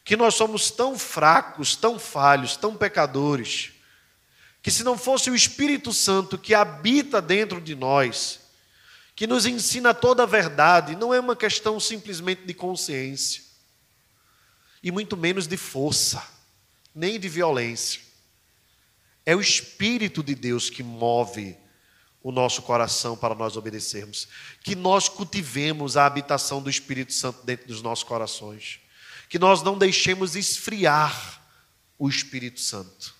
[0.04, 3.72] que nós somos tão fracos, tão falhos, tão pecadores,
[4.62, 8.40] que se não fosse o Espírito Santo que habita dentro de nós,
[9.16, 13.44] que nos ensina toda a verdade, não é uma questão simplesmente de consciência,
[14.84, 16.24] e muito menos de força,
[16.94, 18.02] nem de violência.
[19.24, 21.56] É o Espírito de Deus que move
[22.24, 24.28] o nosso coração para nós obedecermos,
[24.64, 28.81] que nós cultivemos a habitação do Espírito Santo dentro dos nossos corações
[29.32, 31.42] que nós não deixemos esfriar
[31.98, 33.16] o Espírito Santo.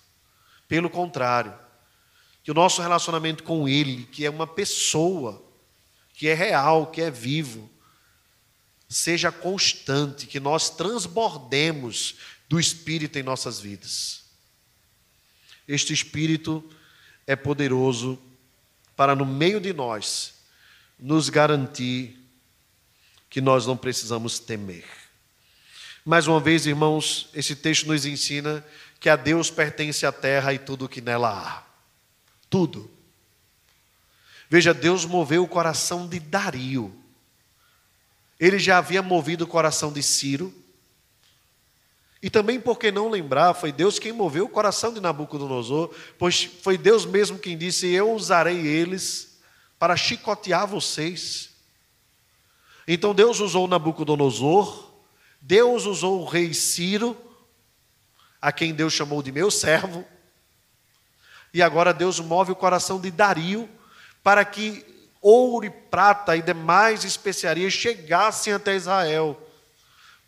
[0.68, 1.58] Pelo contrário,
[2.44, 5.42] que o nosso relacionamento com Ele, que é uma pessoa,
[6.12, 7.70] que é real, que é vivo,
[8.90, 14.24] seja constante, que nós transbordemos do Espírito em nossas vidas.
[15.66, 16.62] Este Espírito
[17.26, 18.20] é poderoso
[18.94, 20.34] para, no meio de nós,
[20.98, 22.20] nos garantir
[23.30, 25.01] que nós não precisamos temer.
[26.04, 28.64] Mais uma vez, irmãos, esse texto nos ensina
[28.98, 31.62] que a Deus pertence a terra e tudo o que nela há.
[32.50, 32.90] Tudo.
[34.48, 36.92] Veja, Deus moveu o coração de Dario.
[38.38, 40.52] Ele já havia movido o coração de Ciro.
[42.20, 46.44] E também, por que não lembrar, foi Deus quem moveu o coração de Nabucodonosor, pois
[46.44, 49.38] foi Deus mesmo quem disse: Eu usarei eles
[49.78, 51.50] para chicotear vocês.
[52.86, 54.91] Então Deus usou Nabucodonosor,
[55.42, 57.16] Deus usou o rei Ciro,
[58.40, 60.06] a quem Deus chamou de meu servo,
[61.52, 63.68] e agora Deus move o coração de Dario
[64.22, 64.86] para que
[65.20, 69.48] ouro e prata e demais especiarias chegassem até Israel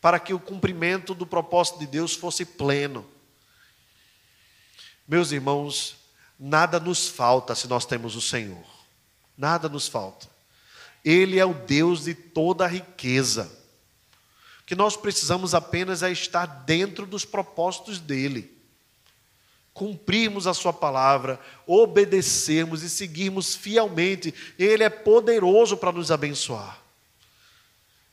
[0.00, 3.06] para que o cumprimento do propósito de Deus fosse pleno.
[5.08, 5.96] Meus irmãos,
[6.38, 8.66] nada nos falta se nós temos o Senhor.
[9.38, 10.28] Nada nos falta.
[11.04, 13.63] Ele é o Deus de toda a riqueza.
[14.66, 18.52] Que nós precisamos apenas é estar dentro dos propósitos dele.
[19.72, 24.32] Cumprirmos a sua palavra, obedecermos e seguirmos fielmente.
[24.58, 26.80] Ele é poderoso para nos abençoar.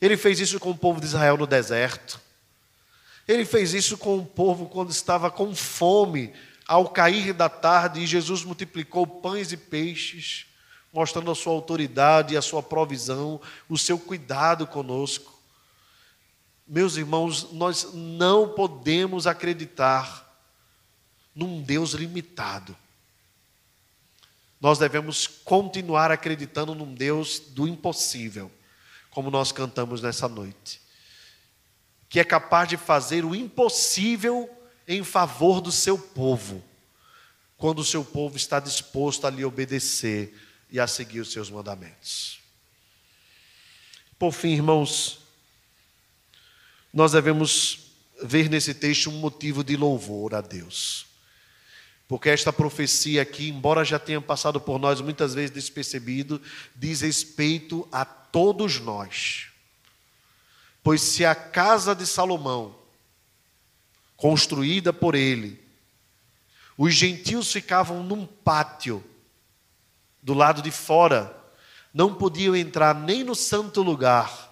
[0.01, 2.19] Ele fez isso com o povo de Israel no deserto.
[3.27, 6.33] Ele fez isso com o povo quando estava com fome,
[6.67, 10.47] ao cair da tarde, e Jesus multiplicou pães e peixes,
[10.91, 13.39] mostrando a sua autoridade, a sua provisão,
[13.69, 15.40] o seu cuidado conosco.
[16.73, 20.25] Meus irmãos, nós não podemos acreditar
[21.35, 22.77] num Deus limitado.
[24.57, 28.49] Nós devemos continuar acreditando num Deus do impossível
[29.09, 30.79] como nós cantamos nessa noite,
[32.07, 34.49] que é capaz de fazer o impossível
[34.87, 36.63] em favor do seu povo,
[37.57, 40.33] quando o seu povo está disposto a lhe obedecer
[40.69, 42.39] e a seguir os seus mandamentos.
[44.17, 45.20] Por fim, irmãos,
[46.93, 47.79] nós devemos
[48.23, 51.07] ver nesse texto um motivo de louvor a Deus.
[52.07, 56.41] Porque esta profecia aqui, embora já tenha passado por nós muitas vezes despercebido,
[56.75, 59.47] diz respeito a todos nós.
[60.83, 62.75] Pois se a casa de Salomão,
[64.17, 65.61] construída por ele,
[66.77, 69.03] os gentios ficavam num pátio
[70.21, 71.35] do lado de fora,
[71.93, 74.50] não podiam entrar nem no santo lugar,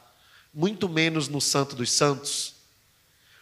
[0.54, 2.56] muito menos no santo dos santos.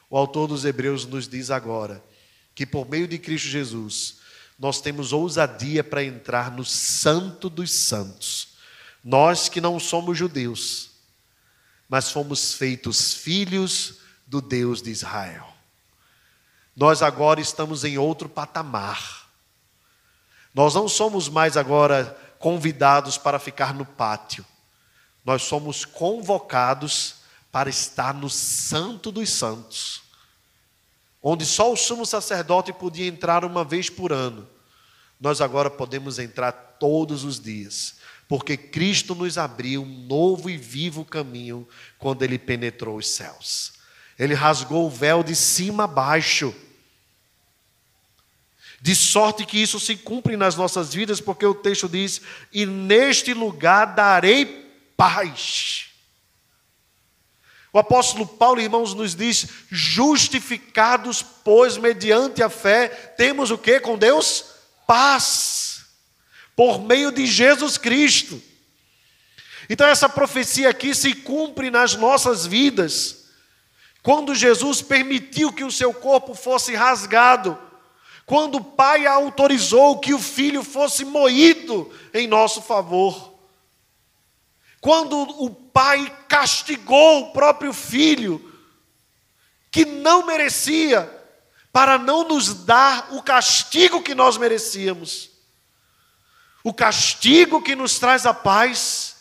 [0.09, 2.03] O autor dos Hebreus nos diz agora
[2.55, 4.17] que por meio de Cristo Jesus,
[4.57, 8.49] nós temos ousadia para entrar no Santo dos Santos.
[9.03, 10.89] Nós que não somos judeus,
[11.87, 15.47] mas fomos feitos filhos do Deus de Israel.
[16.75, 19.29] Nós agora estamos em outro patamar.
[20.53, 24.45] Nós não somos mais agora convidados para ficar no pátio.
[25.27, 27.17] Nós somos convocados
[27.51, 30.07] para estar no Santo dos Santos
[31.29, 34.47] onde só o sumo sacerdote podia entrar uma vez por ano,
[35.19, 37.95] nós agora podemos entrar todos os dias,
[38.29, 41.67] porque Cristo nos abriu um novo e vivo caminho
[41.97, 43.73] quando ele penetrou os céus.
[44.17, 46.55] Ele rasgou o véu de cima a baixo.
[48.81, 52.21] De sorte que isso se cumpre nas nossas vidas, porque o texto diz:
[52.53, 54.66] E neste lugar darei
[54.97, 55.85] paz.
[57.71, 63.97] O apóstolo Paulo, irmãos, nos diz: justificados, pois, mediante a fé, temos o que com
[63.97, 64.45] Deus?
[64.87, 65.85] Paz,
[66.55, 68.41] por meio de Jesus Cristo.
[69.69, 73.25] Então, essa profecia aqui se cumpre nas nossas vidas,
[74.01, 77.59] quando Jesus permitiu que o seu corpo fosse rasgado,
[78.25, 83.36] quando o Pai autorizou que o filho fosse moído em nosso favor.
[84.87, 88.57] Quando o pai castigou o próprio filho,
[89.69, 91.13] que não merecia,
[91.73, 95.29] para não nos dar o castigo que nós merecíamos.
[96.63, 99.17] O castigo que nos traz a paz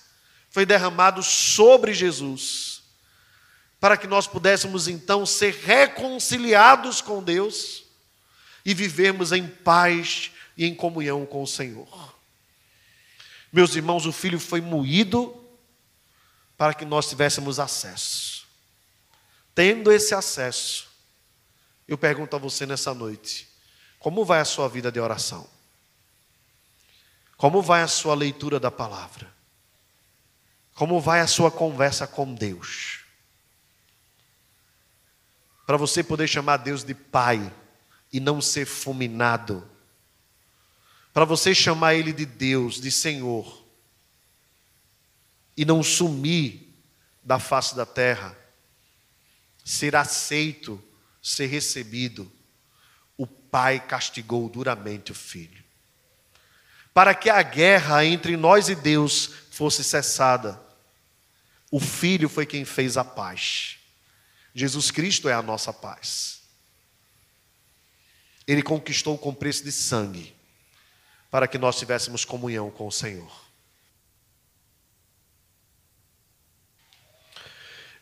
[0.50, 2.84] foi derramado sobre Jesus,
[3.80, 7.82] para que nós pudéssemos então ser reconciliados com Deus
[8.64, 12.14] e vivermos em paz e em comunhão com o Senhor.
[13.52, 15.42] Meus irmãos, o filho foi moído
[16.56, 18.46] para que nós tivéssemos acesso.
[19.54, 20.88] Tendo esse acesso,
[21.86, 23.48] eu pergunto a você nessa noite:
[23.98, 25.46] como vai a sua vida de oração?
[27.36, 29.34] Como vai a sua leitura da palavra?
[30.74, 33.00] Como vai a sua conversa com Deus?
[35.66, 37.52] Para você poder chamar Deus de Pai
[38.12, 39.68] e não ser fulminado.
[41.12, 43.65] Para você chamar Ele de Deus, de Senhor
[45.56, 46.74] e não sumir
[47.22, 48.36] da face da terra,
[49.64, 50.82] ser aceito,
[51.22, 52.30] ser recebido.
[53.16, 55.64] O pai castigou duramente o filho.
[56.92, 60.60] Para que a guerra entre nós e Deus fosse cessada,
[61.70, 63.78] o filho foi quem fez a paz.
[64.54, 66.42] Jesus Cristo é a nossa paz.
[68.46, 70.34] Ele conquistou com preço de sangue,
[71.30, 73.45] para que nós tivéssemos comunhão com o Senhor.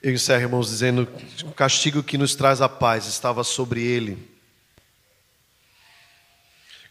[0.04, 1.08] Eu encerro, irmãos, dizendo
[1.44, 4.30] o castigo que nos traz a paz estava sobre ele.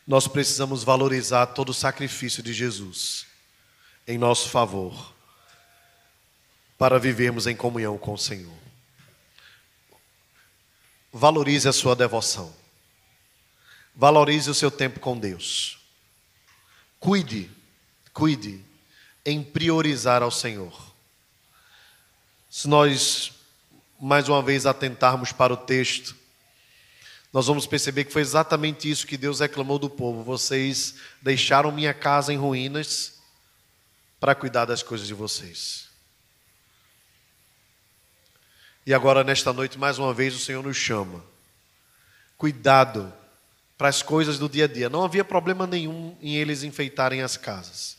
[0.08, 3.28] Nós precisamos valorizar todo o sacrifício de Jesus
[4.08, 5.14] em nosso favor,
[6.76, 8.58] para vivermos em comunhão com o Senhor.
[11.12, 12.52] Valorize a sua devoção,
[13.96, 15.78] valorize o seu tempo com Deus,
[17.00, 17.48] cuide,
[18.12, 18.60] cuide
[19.24, 20.93] em priorizar ao Senhor.
[22.54, 23.32] Se nós,
[24.00, 26.16] mais uma vez, atentarmos para o texto,
[27.34, 30.22] nós vamos perceber que foi exatamente isso que Deus reclamou do povo.
[30.22, 33.16] Vocês deixaram minha casa em ruínas
[34.20, 35.88] para cuidar das coisas de vocês.
[38.86, 41.26] E agora, nesta noite, mais uma vez, o Senhor nos chama.
[42.38, 43.12] Cuidado
[43.80, 44.90] para as coisas do dia a dia.
[44.92, 47.98] Não havia problema nenhum em eles enfeitarem as casas,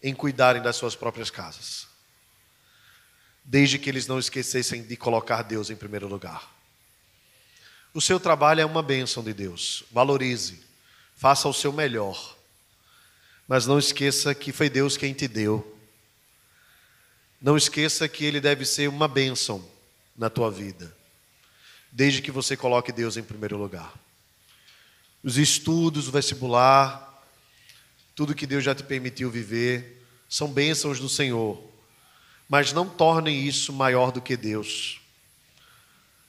[0.00, 1.95] em cuidarem das suas próprias casas
[3.46, 6.52] desde que eles não esquecessem de colocar Deus em primeiro lugar.
[7.94, 10.60] O seu trabalho é uma bênção de Deus, valorize,
[11.14, 12.36] faça o seu melhor,
[13.46, 15.74] mas não esqueça que foi Deus quem te deu.
[17.40, 19.64] Não esqueça que Ele deve ser uma bênção
[20.16, 20.94] na tua vida,
[21.92, 23.94] desde que você coloque Deus em primeiro lugar.
[25.22, 27.24] Os estudos, o vestibular,
[28.14, 31.75] tudo que Deus já te permitiu viver, são bênçãos do Senhor
[32.48, 35.00] mas não tornem isso maior do que Deus,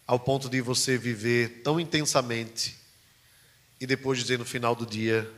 [0.05, 2.75] ao ponto de você viver tão intensamente
[3.79, 5.31] e depois dizer no final do dia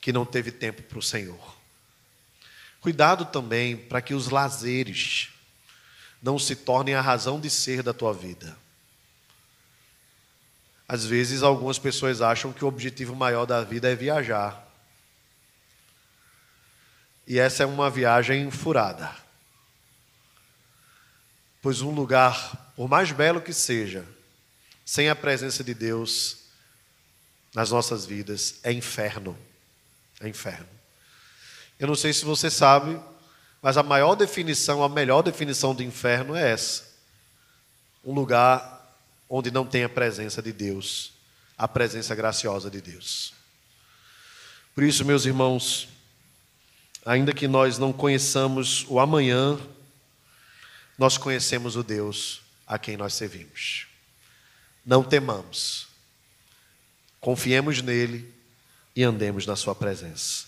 [0.00, 1.56] que não teve tempo para o Senhor.
[2.80, 5.28] Cuidado também para que os lazeres
[6.22, 8.56] não se tornem a razão de ser da tua vida.
[10.88, 14.68] Às vezes, algumas pessoas acham que o objetivo maior da vida é viajar.
[17.26, 19.21] E essa é uma viagem furada.
[21.62, 24.04] Pois um lugar, por mais belo que seja,
[24.84, 26.38] sem a presença de Deus
[27.54, 29.38] nas nossas vidas, é inferno.
[30.20, 30.68] É inferno.
[31.78, 33.00] Eu não sei se você sabe,
[33.62, 36.84] mas a maior definição, a melhor definição de inferno é essa:
[38.04, 38.96] um lugar
[39.28, 41.12] onde não tem a presença de Deus,
[41.56, 43.32] a presença graciosa de Deus.
[44.74, 45.88] Por isso, meus irmãos,
[47.04, 49.58] ainda que nós não conheçamos o amanhã,
[50.98, 53.86] nós conhecemos o Deus a quem nós servimos.
[54.84, 55.88] Não temamos,
[57.20, 58.32] confiemos nele
[58.94, 60.46] e andemos na Sua presença.